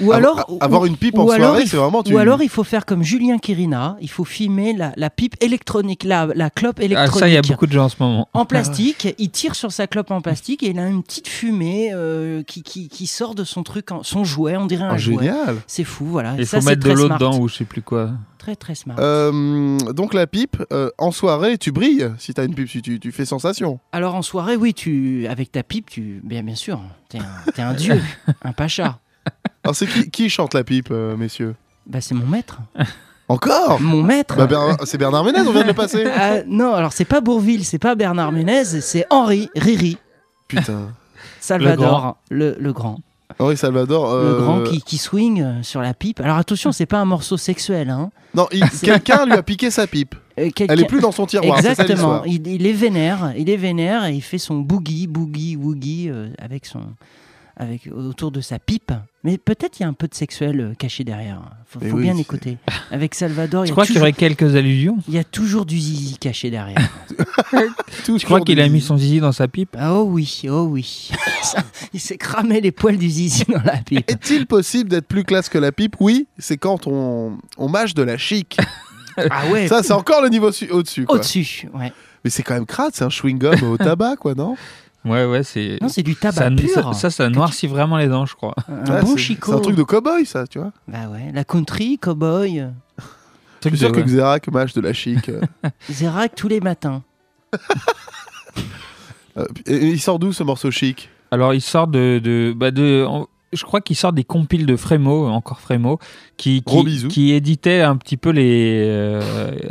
[0.00, 2.42] Ou alors, avoir ou- une pipe en soirée, il c'est faut- vraiment tu- Ou alors
[2.42, 6.50] il faut faire comme Julien Kirina, il faut filmer la, la pipe électronique, la, la
[6.50, 7.18] clope Ah, électronique.
[7.20, 8.28] ça, il y a beaucoup de gens en ce moment.
[8.32, 11.90] En plastique, il tire sur sa clope en plastique et il a une petite fumée
[11.92, 14.98] euh, qui, qui, qui sort de son truc, en- son jouet, on dirait un Oh,
[14.98, 15.24] jouet.
[15.26, 15.56] génial.
[15.66, 16.34] C'est fou, voilà.
[16.38, 18.10] Il Ça, faut mettre de l'eau dedans ou je sais plus quoi.
[18.42, 18.96] Très très smart.
[18.98, 22.98] Euh, donc la pipe, euh, en soirée, tu brilles si t'as une pipe, si tu,
[22.98, 23.78] tu fais sensation.
[23.92, 27.62] Alors en soirée, oui, tu avec ta pipe, tu bien bien sûr, t'es un, t'es
[27.62, 28.02] un dieu,
[28.42, 28.98] un pacha.
[29.62, 31.54] Alors c'est qui, qui chante la pipe, euh, messieurs?
[31.86, 32.58] Bah c'est mon maître.
[33.28, 33.80] Encore?
[33.80, 34.34] Mon maître.
[34.44, 36.04] Bah, C'est Bernard Ménez, on vient de le passer.
[36.16, 39.98] Ah, non, alors c'est pas Bourville, c'est pas Bernard Ménez, c'est Henri Riri
[40.48, 40.88] Putain.
[41.38, 42.98] Salvador, le, le grand.
[43.38, 44.10] Henri Salvador.
[44.12, 46.20] euh, Le grand qui, qui swing euh, sur la pipe.
[46.20, 47.90] Alors attention, c'est pas un morceau sexuel.
[47.90, 48.10] Hein.
[48.34, 48.46] Non,
[48.82, 50.14] quelqu'un lui a piqué sa pipe.
[50.38, 51.58] Euh, Elle est plus dans son tiroir.
[51.58, 52.24] Exactement.
[52.24, 56.28] il, il est vénère, il est vénère et il fait son boogie, boogie, woogie euh,
[56.38, 56.80] avec son,
[57.56, 58.92] avec autour de sa pipe.
[59.24, 61.40] Mais peut-être il y a un peu de sexuel euh, caché derrière.
[61.66, 62.58] Faut, faut oui, bien écouter.
[62.90, 64.98] Avec Salvador, il y Je a crois qu'il y toujours- aurait quelques allusions?
[65.08, 66.78] il y a toujours du zizi caché derrière.
[68.06, 69.76] Je crois qu'il a mis son zizi dans sa pipe?
[69.78, 71.10] Ah, oh oui, oh oui.
[71.42, 71.58] Ça,
[71.92, 74.10] il s'est cramé les poils du zizi dans la pipe.
[74.10, 75.96] Est-il possible d'être plus classe que la pipe?
[76.00, 78.56] Oui, c'est quand on, on mâche de la chic.
[79.30, 79.68] Ah ouais.
[79.68, 81.04] Ça, c'est encore le niveau su- au-dessus.
[81.04, 81.16] quoi.
[81.16, 81.92] Au-dessus, ouais.
[82.24, 84.56] Mais c'est quand même crade, c'est un chewing-gum au tabac, quoi, non?
[85.04, 85.78] Ouais, ouais, c'est.
[85.82, 86.74] Non, c'est du tabac ça, pur.
[86.74, 88.54] ça, ça, ça noircit vraiment les dents, je crois.
[88.68, 89.50] Un Ouais, bon c'est- chicot.
[89.52, 90.72] C'est un truc de cow-boy, ça, tu vois.
[90.86, 92.66] Bah ouais, la country, cowboy.
[93.64, 95.30] Je suis sûr que Xerac mâche de la chic.
[95.90, 97.02] Zérac tous les matins.
[99.38, 101.08] Euh, et- et il sort d'où ce morceau chic?
[101.30, 102.20] Alors, il sort de.
[102.22, 103.06] de, bah de
[103.52, 105.98] je crois qu'il sort des compiles de Frémo, encore Frémo,
[106.36, 106.62] qui,
[107.08, 109.20] qui, éditait un petit peu les, euh,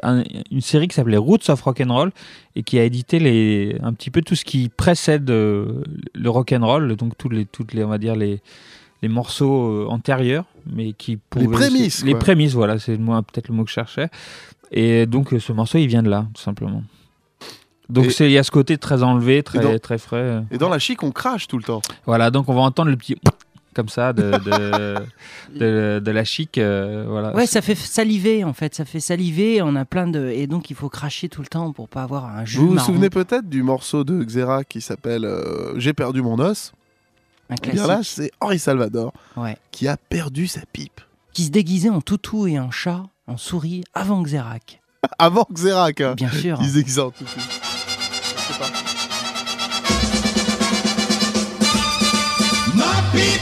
[0.04, 2.12] un- une série qui s'appelait Roots of Rock'n'Roll
[2.56, 6.96] et qui a édité les, un petit peu tout ce qui précède euh, le rock'n'roll,
[6.96, 8.42] donc tous les, toutes les, on va dire les,
[9.02, 13.64] les morceaux euh, antérieurs, mais qui pouvaient- prémices, Les prémices, voilà, c'est peut-être le mot
[13.64, 14.10] que je cherchais.
[14.72, 16.84] Et donc ce morceau, il vient de là, tout simplement.
[17.90, 20.44] Donc il y a ce côté très enlevé, très, dans- très frais.
[20.52, 21.82] Et dans la chic, on crache tout le temps.
[22.06, 23.16] Voilà, donc on va entendre le petit
[23.76, 24.96] comme ça de, de,
[25.60, 26.58] de, de la chic.
[26.58, 27.34] euh, voilà.
[27.36, 29.62] Ouais, ça fait saliver en fait, ça fait saliver.
[29.62, 32.26] On a plein de et donc il faut cracher tout le temps pour pas avoir
[32.26, 32.58] un jus.
[32.60, 36.72] Vous vous souvenez peut-être du morceau de Xera qui s'appelle euh, J'ai perdu mon os
[37.50, 38.14] Un Eh bien là, classique.
[38.16, 39.58] c'est Henri Salvador Ouais.
[39.72, 41.02] qui a perdu sa pipe.
[41.34, 44.80] Qui se déguisait en toutou et en chat, en souris avant Xerac.
[45.18, 46.02] Avant Xerac.
[46.02, 46.14] hein.
[46.16, 46.58] Bien sûr.
[46.62, 47.24] Il se déguisait en tout.
[47.26, 48.68] Je sais pas.
[53.14, 53.42] Pipe,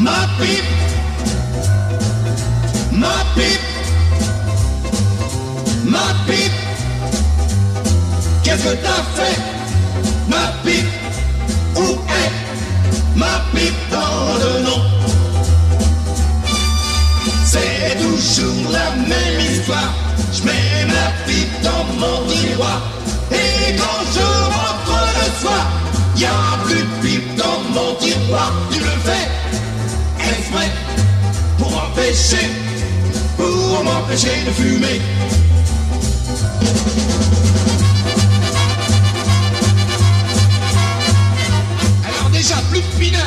[0.00, 0.64] ma pipe,
[2.92, 3.60] ma pipe,
[5.84, 6.52] ma pipe.
[8.42, 9.40] Qu'est-ce que t'as fait,
[10.28, 10.86] ma pipe
[11.76, 11.86] Où
[12.22, 12.32] est?
[13.14, 14.82] Ma pipe dans le nom.
[17.44, 19.94] C'est toujours la même histoire.
[20.32, 22.82] Je mets ma pipe dans mon tiroir.
[23.30, 24.26] Et quand je
[24.56, 25.66] rentre le soir,
[26.16, 26.28] y a
[26.64, 28.52] plus de pipe dans mon tiroir.
[28.70, 29.26] Tu le fais
[30.30, 30.70] exprès
[31.58, 32.50] pour m'empêcher,
[33.36, 35.00] pour m'empêcher de fumer.
[42.06, 43.22] Alors déjà plus de pinard,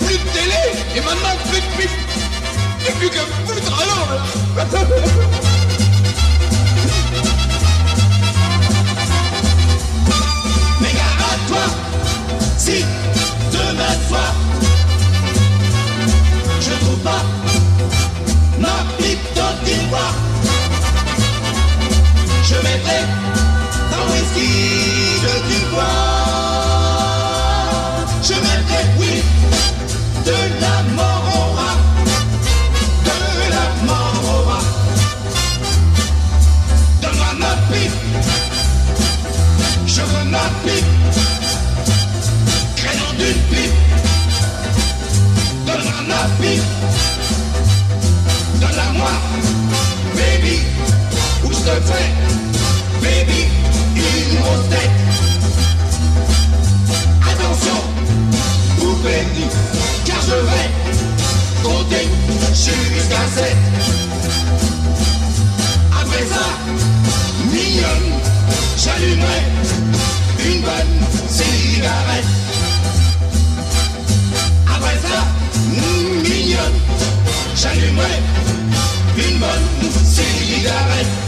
[0.00, 0.64] plus de télé,
[0.96, 1.96] et maintenant plus de pipe.
[2.84, 4.08] Y'a plus qu'à me foutre alors.
[10.80, 11.66] Mais gare à toi,
[12.56, 12.84] si
[16.60, 17.22] je trouve pas
[18.58, 19.18] ma pipe
[19.64, 20.14] tiroir,
[22.42, 23.00] je mettrai
[23.90, 24.50] dans whisky
[25.22, 26.28] de Dubois.
[28.22, 29.22] Je mettrai, oui,
[30.26, 31.57] de la mort
[77.60, 78.22] J'allumerai
[79.16, 81.27] une bonne cigarette.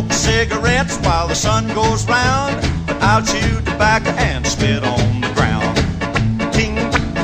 [0.00, 2.56] smoke cigarettes while the sun goes round.
[3.02, 5.76] I'll chew tobacco and spit on the ground.
[6.52, 6.76] Ting,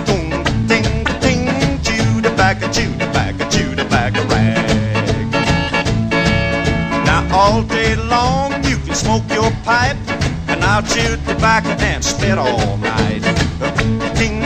[0.04, 5.32] tung, ting, ting, chew tobacco, chew tobacco, chew tobacco rag.
[7.06, 9.96] Now all day long you can smoke your pipe,
[10.48, 13.22] and I'll chew tobacco and spit all night.
[14.16, 14.42] Ting,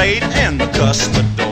[0.00, 1.49] parade and the customer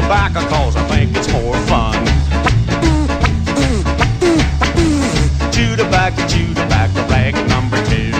[0.00, 1.94] tobacco cause I think it's more fun.
[5.50, 8.12] Chew tobacco, chew tobacco, rag number two.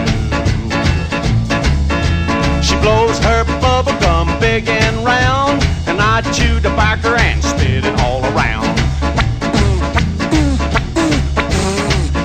[2.66, 7.94] She blows her bubble gum big and round, and I chew tobacco and spit it
[8.00, 8.76] all around.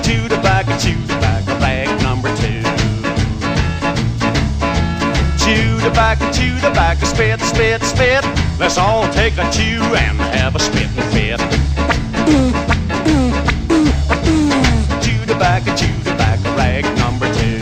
[0.02, 2.62] Chew tobacco, chew tobacco, rag number two.
[5.38, 8.24] Chew tobacco, chew tobacco, spit, spit, spit.
[8.58, 11.38] Let's all take a chew and have a spitting fit.
[15.04, 17.58] Chew tobacco, chew tobacco, rag number two.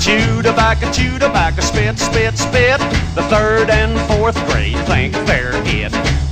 [0.00, 2.80] Chew tobacco, chew tobacco, spit, spit, spit.
[3.14, 6.23] The third and fourth grade think they're it.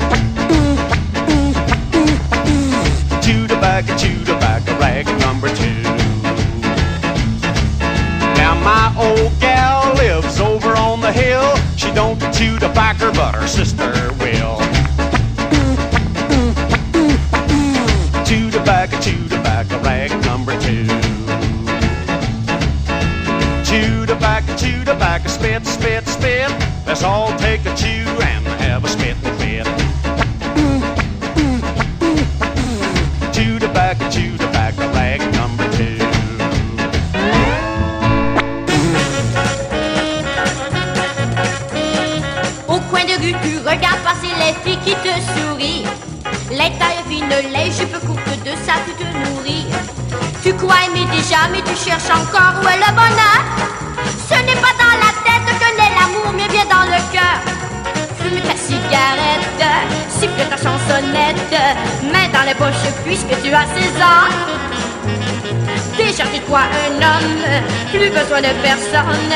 [3.82, 5.82] Chew tobacco, chew tobacco, rag number two.
[8.38, 11.56] Now my old gal lives over on the hill.
[11.76, 14.58] She don't chew tobacco, but her sister will.
[18.24, 20.86] Chew tobacco, chew tobacco, rag number two.
[23.64, 26.50] Chew tobacco, chew tobacco, spit, spit, spit.
[26.86, 28.04] Let's all take a chew
[43.22, 45.86] Tu regardes passer les filles qui te sourient.
[46.50, 49.66] Les tailles fines, les jupes courtes, de ça tu te nourris.
[50.42, 53.40] Tu crois aimer déjà, mais tu cherches encore où est le bonheur?
[54.28, 57.38] Ce n'est pas dans la tête que naît l'amour, mais bien dans le cœur.
[58.18, 59.62] Fume ta cigarette,
[60.10, 61.54] siffle ta chansonnette,
[62.12, 64.30] main dans les poches puisque tu as 16 ans.
[65.96, 67.44] Déjà t'es toi un homme,
[67.92, 69.32] plus besoin de personne,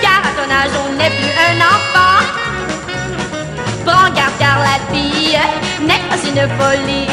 [0.00, 2.35] car à ton âge on n'est plus un enfant.
[3.86, 5.36] Prends garde car la vie
[5.80, 7.06] n'est pas une folie,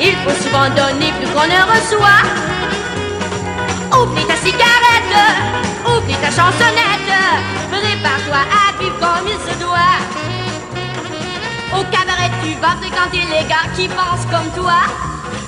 [0.00, 2.24] il faut souvent donner plus qu'on ne reçoit.
[4.00, 5.16] Oublie ta cigarette,
[5.86, 7.12] oublie ta chansonnette,
[7.70, 9.98] prépare-toi à vivre comme il se doit.
[11.76, 14.80] Au cabaret, tu vas fréquenter les gars qui pensent comme toi.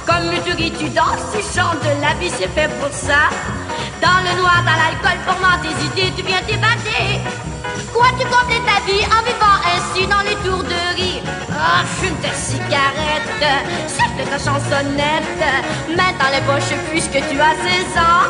[0.06, 3.30] Comme tu ris, tu danses, tu chantes, la vie c'est fait pour ça.
[4.02, 7.20] Dans le noir, dans l'alcool, formant tes idées, tu viens t'évader.
[7.94, 9.49] Quoi, tu complètes ta vie en vivant
[9.98, 11.20] dans les tours de riz.
[11.52, 13.44] Ah, fume ta cigarette,
[13.88, 15.42] siffle ta chansonnette,
[15.96, 18.26] main dans les poches puisque tu as 16 ans.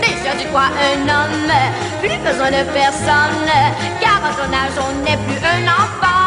[0.00, 1.52] Déjà tu crois un homme,
[2.00, 3.50] plus besoin de personne,
[4.00, 6.26] car à ton âge on n'est plus un enfant.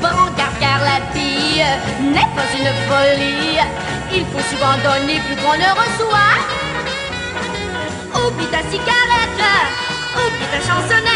[0.00, 1.62] Prends garde car la vie
[2.12, 3.58] n'est pas une folie,
[4.14, 6.36] il faut souvent donner plus qu'on ne reçoit.
[8.14, 9.44] Oublie ta cigarette,
[10.14, 11.11] oublie ta chansonnette,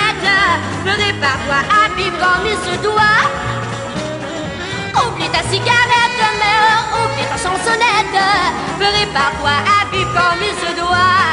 [0.84, 3.22] Prépare-toi à vivre comme il se doit.
[5.06, 6.56] Oublie ta cigarette, mais
[7.00, 8.18] oublie ta chansonnette.
[8.78, 11.26] Prépare-toi à vivre comme il se doit.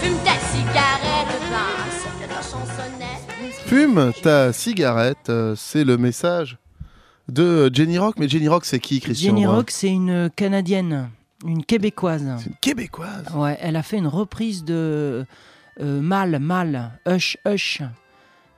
[0.00, 1.32] Fume ta cigarette,
[2.20, 3.66] de ta chansonnette.
[3.66, 6.58] Fume ta cigarette, euh, c'est le message
[7.28, 8.16] de Jenny Rock.
[8.18, 11.10] Mais Jenny Rock, c'est qui, Christian Jenny Rock, c'est une Canadienne,
[11.44, 12.24] une Québécoise.
[12.38, 15.26] C'est une Québécoise Ouais, elle a fait une reprise de
[15.80, 17.82] euh, Mal, Mal, Hush, Hush,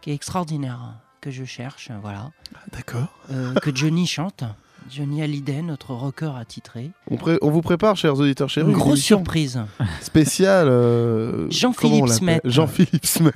[0.01, 2.31] qui est extraordinaire, que je cherche, voilà.
[2.73, 3.09] D'accord.
[3.31, 4.45] Euh, que Johnny chante.
[4.91, 6.93] Johnny Hallyday, notre rocker attitré.
[7.11, 8.71] On, pré- on vous prépare, chers auditeurs chéris.
[8.71, 9.61] Une grosse surprise.
[10.01, 10.69] Spéciale.
[10.69, 12.41] euh, Jean-Philippe Smet.
[12.45, 13.33] Jean-Philippe Smet.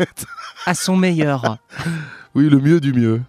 [0.64, 1.59] À son meilleur.
[2.35, 3.20] oui, le mieux du mieux.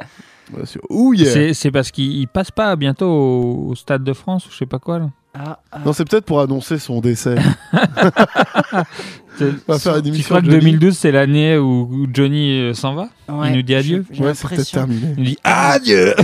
[1.13, 1.53] Yeah.
[1.53, 4.65] C'est- parce qu'il il passe pas bientôt au, au Stade de France ou je sais
[4.67, 4.99] pas quoi.
[4.99, 5.09] Là.
[5.35, 5.79] Ah, ah.
[5.83, 7.35] Non, c'est peut-être pour annoncer son décès.
[9.67, 10.59] Va faire une tu crois que Johnny.
[10.73, 13.09] 2012 c'est l'année où, Johnny euh, s'en va?
[13.27, 14.05] Ouais, Il nous dit adieu?
[14.11, 15.07] j'ai- j'ai Ouais, c'est peut-être terminé.
[15.17, 16.13] Il nous dit adieu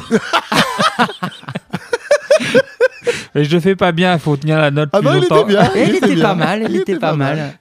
[3.36, 5.24] Mais je le fais pas bien, il faut tenir la note Ah plus non, il
[5.24, 5.74] était bien.
[5.76, 6.24] Et il était bien.
[6.24, 7.58] pas mal, il était pas mal.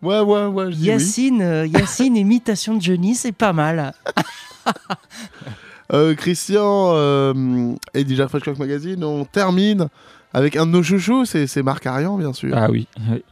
[0.00, 0.88] Ouais, ouais, ouais, je dis oui.
[0.88, 3.92] Yacine, euh, Yacine, imitation de Johnny, c'est pas mal.
[5.92, 9.88] Euh, Christian euh, et DJ Fresh Clock Magazine, on termine
[10.34, 12.54] avec un de nos chouchous, c'est c'est Marc Arian, bien sûr.
[12.56, 12.86] Ah oui.
[13.10, 13.22] oui.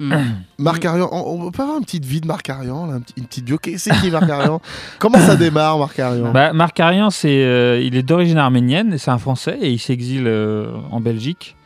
[0.58, 3.44] Marc Arian, on, on peut avoir une petite vie de Marc Arian, là, une petite
[3.44, 3.58] bio.
[3.76, 4.60] C'est qui Marc Arian?
[4.98, 6.32] Comment ça démarre, Marc Arian?
[6.32, 9.78] Bah, Marc Arian, c'est, euh, il est d'origine arménienne, et c'est un Français, et il
[9.78, 11.56] s'exile euh, en Belgique.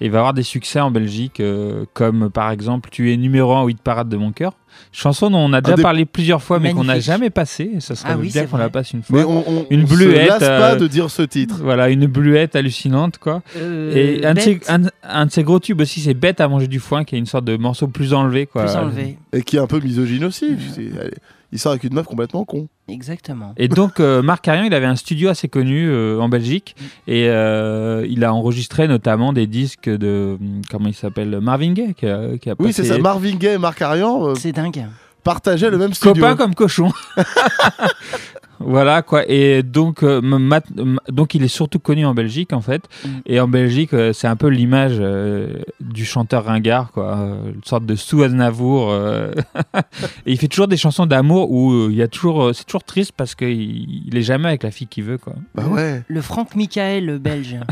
[0.00, 3.52] Et il va avoir des succès en Belgique, euh, comme par exemple Tu es numéro
[3.54, 4.52] 1 au hit parade de mon cœur.
[4.92, 7.70] Chanson dont on a déjà des- parlé plusieurs fois, mais qu'on n'a jamais passé.
[7.76, 9.18] Et ça serait Ah oui, bien c'est qu'on la passe une fois.
[9.18, 10.22] Mais on, on, une on bluette.
[10.24, 11.56] se lasse pas euh, de dire ce titre.
[11.62, 13.42] Voilà, une bluette hallucinante, quoi.
[13.56, 14.70] Euh, et un de, ses, Bête.
[14.70, 17.18] un, un de ses gros tubes aussi, c'est Bête à manger du foin, qui est
[17.18, 18.64] une sorte de morceau plus enlevé, quoi.
[18.64, 19.18] Plus enlevé.
[19.32, 20.56] Et qui est un peu misogyne aussi.
[20.78, 21.14] Elle-
[21.50, 22.68] Il sort avec une meuf complètement con.
[22.90, 23.54] Exactement.
[23.56, 26.74] Et donc, euh, Marc Arian, il avait un studio assez connu euh, en Belgique
[27.06, 30.36] et euh, il a enregistré notamment des disques de.
[30.38, 32.98] hum, Comment il s'appelle Marvin Gaye qui a, qui a Oui, passé- c'est ça.
[32.98, 34.86] Marvin Gaye et Marc Arian euh, C'est dingue.
[35.22, 36.14] partageaient le même studio.
[36.14, 36.92] Copain comme cochon.
[38.60, 39.22] voilà quoi.
[39.28, 40.20] Et donc, euh,
[41.08, 42.82] donc il est surtout connu en Belgique en fait.
[43.04, 43.08] Mm.
[43.26, 47.16] Et en Belgique, euh, c'est un peu l'image euh, du chanteur ringard quoi,
[47.54, 48.90] une sorte de sous Aznavour.
[48.90, 49.30] euh.
[50.26, 52.84] et il fait toujours des chansons d'amour où il y a toujours, euh, c'est toujours
[52.84, 53.48] triste parce qu'il
[54.06, 55.34] il est jamais avec la fille qu'il veut quoi.
[55.54, 56.02] Bah ouais.
[56.08, 57.56] Le Franck Michael le belge.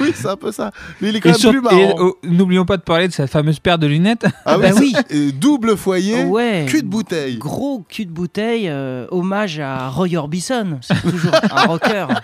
[0.00, 0.70] Oui, c'est un peu ça.
[1.00, 1.76] Mais il est quand Et, même sur- plus marrant.
[1.76, 4.24] et, oh, n'oublions pas de parler de sa fameuse paire de lunettes.
[4.46, 4.94] Ah bah oui.
[5.34, 6.64] Double foyer, Ouais.
[6.68, 7.36] cul de bouteille.
[7.36, 10.78] Gros cul de bouteille, euh, hommage à Roy Orbison.
[10.80, 12.06] C'est toujours un rocker.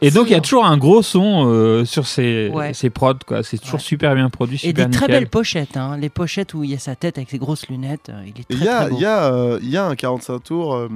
[0.00, 2.04] Et donc il y a toujours un gros son euh, sur
[2.54, 2.72] Ouais.
[2.72, 3.42] ses prods quoi.
[3.42, 5.76] C'est toujours super bien produit, Et des très belles pochettes.
[5.76, 5.96] hein.
[5.98, 8.08] Les pochettes où il y a sa tête avec ses grosses lunettes.
[8.08, 8.96] euh, Il est très, Il y, a, très beau.
[8.96, 10.88] il y, a, euh, il y a un 45 tours euh,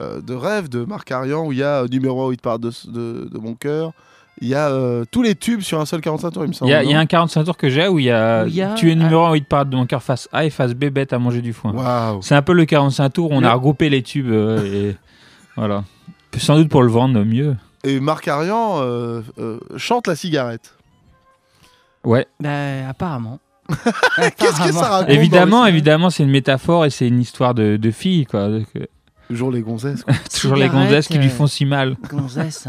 [0.00, 2.36] euh, de rêve de Marc Arian où il y a euh, numéro 1 où il
[2.36, 3.92] te parle de, de, de mon cœur.
[4.40, 6.70] Il y a euh, tous les tubes sur un seul 45 tours, il me semble.
[6.70, 8.62] y, a, il y a un 45 tours que j'ai où il y a, y
[8.62, 10.44] a tu es un- numéro 1 où il te parle de mon cœur face A
[10.44, 11.74] et face B bête à manger du foin.
[12.20, 14.96] C'est un peu le 45 tours où on Le- a regroupé les tubes euh, et
[15.56, 15.84] voilà.
[16.36, 17.56] Sans doute pour le vendre mieux.
[17.84, 20.74] Et Marc Arian euh, euh, chante la cigarette.
[22.04, 22.26] Ouais.
[22.40, 23.40] Bah, apparemment.
[24.38, 28.24] Qu'est-ce que ça raconte Évidemment, c'est une métaphore et c'est une histoire de, de fille
[28.24, 28.48] quoi.
[28.48, 28.84] Donc, euh,
[29.28, 30.04] Toujours les gonzesses.
[30.04, 30.14] quoi.
[30.40, 31.96] toujours les gonzesses qui lui euh, font si mal.
[32.08, 32.68] Gonzesse.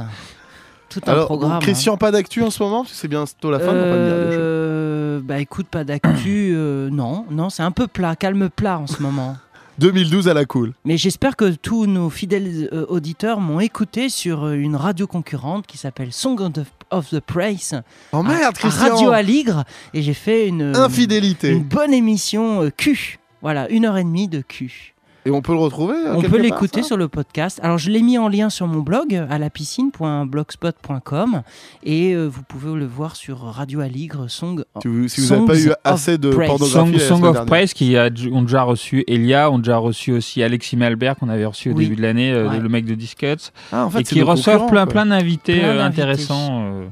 [0.89, 1.51] Tout un Alors, programme.
[1.53, 3.65] donc, Christian, pas d'actu en ce moment C'est bientôt la fin.
[3.67, 3.77] va pas.
[3.79, 6.51] Euh, bah écoute, pas d'actu.
[6.55, 9.37] euh, non, non, c'est un peu plat, calme plat en ce moment.
[9.79, 10.73] 2012 à la cool.
[10.83, 15.67] Mais j'espère que tous nos fidèles euh, auditeurs m'ont écouté sur euh, une radio concurrente
[15.67, 17.81] qui s'appelle Song of the, of the Praise.
[18.11, 19.63] Oh merde, à- à Christian Radio Aligre.
[19.93, 21.51] Et j'ai fait une, Infidélité.
[21.51, 23.19] une bonne émission euh, Q.
[23.41, 24.95] Voilà, une heure et demie de Q.
[25.29, 27.59] Et on peut le retrouver euh, On peut l'écouter sur le podcast.
[27.61, 31.43] Alors, je l'ai mis en lien sur mon blog à la piscine.blogspot.com
[31.83, 34.63] et euh, vous pouvez le voir sur Radio Aligre Song.
[34.81, 37.21] Si vous- si vous n'avez pas eu of assez de pornographie Song, la Song of
[37.33, 37.45] dernière.
[37.45, 41.45] Praise qui a, ont déjà reçu Elia, ont déjà reçu aussi Alexis Malbert qu'on avait
[41.45, 41.83] reçu au Oui.
[41.83, 42.59] début de l'année, euh, Ouais.
[42.59, 44.93] le mec de Discuts, Ah, en fait, et qui reçoivent plein, quoi.
[44.93, 46.63] plein d'invités euh, intéressants.
[46.63, 46.85] euh.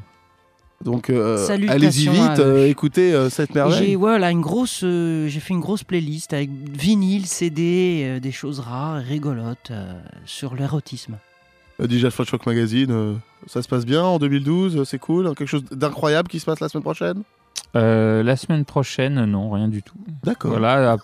[0.83, 3.95] Donc euh, Salutations allez-y vite, euh, écoutez euh, cette J'ai merveille.
[3.95, 8.59] voilà une grosse, euh, j'ai fait une grosse playlist avec vinyle, CD, euh, des choses
[8.59, 11.17] rares, et rigolotes euh, sur l'érotisme.
[11.81, 13.13] Euh, DJ Flash Rock Magazine, euh,
[13.47, 15.25] ça se passe bien en 2012, euh, c'est cool.
[15.27, 17.23] hein, Quelque chose d'incroyable qui se passe la semaine prochaine?
[17.75, 19.97] Euh, la semaine prochaine, non, rien du tout.
[20.23, 20.51] D'accord.
[20.51, 20.97] Voilà.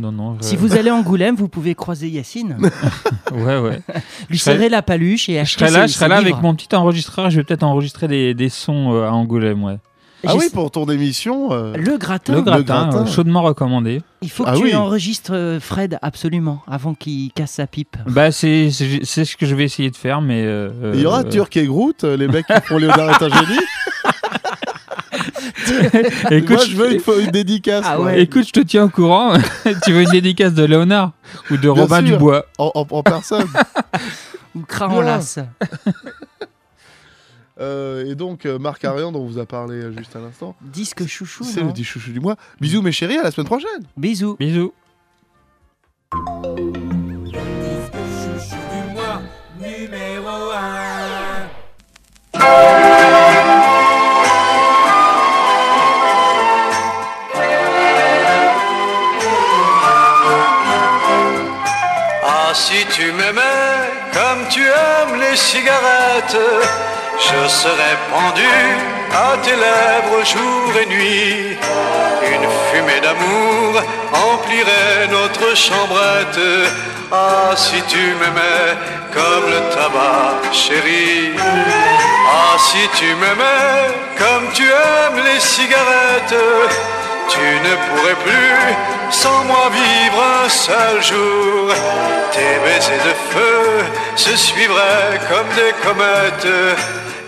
[0.00, 0.36] Non, non.
[0.40, 2.56] je- Si vous allez à Angoulême, vous pouvez croiser Yacine,
[3.32, 3.80] Ouais, ouais.
[4.28, 6.10] lui Je serai- serrer la paluche et Je acheter serai là, ses- je serai ses
[6.10, 7.30] là avec mon petit enregistreur.
[7.30, 9.78] Je vais peut-être enregistrer des, des sons euh, à Angoulême, ouais.
[10.26, 11.52] Ah oui, pour ton émission.
[11.52, 12.32] euh, Le gratin.
[12.32, 14.00] Le gratin, euh, chaudement recommandé.
[14.22, 14.74] Il faut que Ah tu oui.
[14.74, 17.98] enregistres Fred absolument avant qu'il casse sa pipe.
[18.06, 20.42] Bah, c'est ce que je vais essayer de faire, mais.
[20.46, 23.60] euh, Il y aura euh, Turc et Groot, les mecs qui font un génie.
[26.30, 27.84] Écoute, Moi, je veux une, fois une dédicace.
[27.88, 28.16] Ah moi.
[28.16, 29.34] Écoute, je te tiens au courant.
[29.84, 31.12] tu veux une dédicace de Léonard
[31.50, 32.16] ou de Bien Robin sûr.
[32.18, 33.46] Dubois En, en- en personne.
[34.54, 35.40] Ou cra en lasse.
[37.60, 40.56] Euh, et donc, euh, Marc Arian, dont on vous a parlé euh, juste à l'instant,
[40.60, 41.44] Disque chouchou.
[41.44, 42.36] c'est le dit chouchou du mois.
[42.60, 43.68] Bisous, mes chéris, à la semaine prochaine.
[43.96, 44.36] Bisous.
[44.38, 44.72] Bisous.
[65.36, 66.36] Cigarettes,
[67.18, 68.54] je serais pendu
[69.12, 71.56] à tes lèvres jour et nuit.
[72.34, 73.82] Une fumée d'amour
[74.12, 76.40] emplirait notre chambrette.
[77.12, 78.76] Ah, si tu m'aimais
[79.12, 81.32] comme le tabac, chérie.
[81.38, 86.40] Ah, si tu m'aimais comme tu aimes les cigarettes,
[87.34, 88.74] tu ne pourrais plus
[89.10, 91.74] sans moi vivre un seul jour.
[92.32, 93.64] Tes baisers de feu
[94.16, 96.56] se suivraient comme des comètes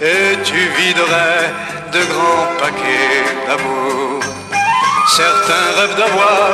[0.01, 1.45] et tu viderais
[1.93, 4.21] de grands paquets d'amour.
[5.09, 6.51] Certains rêvent d'avoir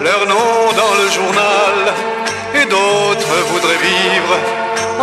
[0.00, 1.76] leur nom dans le journal
[2.54, 4.34] et d'autres voudraient vivre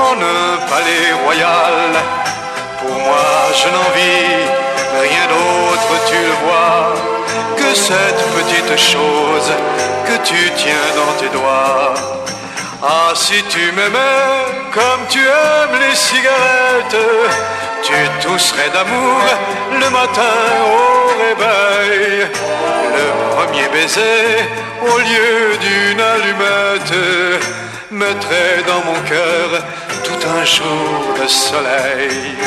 [0.07, 1.89] en un palais royal.
[2.81, 4.69] Pour moi, je n'en vis
[5.07, 7.18] rien d'autre, tu le vois,
[7.57, 9.51] que cette petite chose
[10.05, 11.93] que tu tiens dans tes doigts.
[12.81, 14.39] Ah, si tu m'aimais
[14.73, 17.05] comme tu aimes les cigarettes,
[17.83, 19.21] tu tousserais d'amour
[19.73, 22.27] le matin au réveil.
[22.97, 24.47] Le premier baiser,
[24.81, 27.43] au lieu d'une allumette,
[27.91, 29.63] mettrait dans mon cœur
[30.03, 32.37] tout un jour de soleil.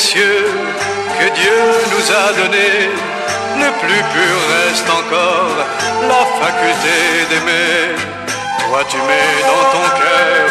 [0.00, 0.46] Précieux
[1.18, 1.60] que Dieu
[1.92, 2.88] nous a donnés,
[3.62, 5.56] le plus pur reste encore
[6.08, 6.96] la faculté
[7.28, 7.96] d'aimer.
[8.60, 10.46] Toi tu mets dans ton cœur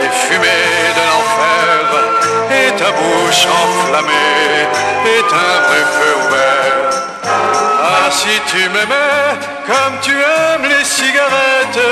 [0.00, 1.76] les fumées de l'enfer
[2.58, 4.66] et ta bouche enflammée
[5.16, 7.09] est un vrai feu ouvert.
[8.10, 11.86] Si tu m'aimais comme tu aimes les cigarettes,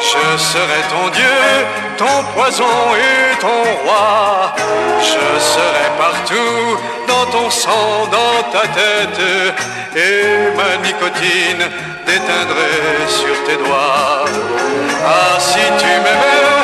[0.00, 1.66] je serais ton Dieu,
[1.98, 2.64] ton poison
[2.96, 4.54] et ton roi.
[5.00, 9.54] Je serai partout dans ton sang, dans ta tête,
[9.94, 11.64] et ma nicotine
[12.06, 14.24] déteindrait sur tes doigts.
[15.06, 16.63] Ah, si tu m'aimais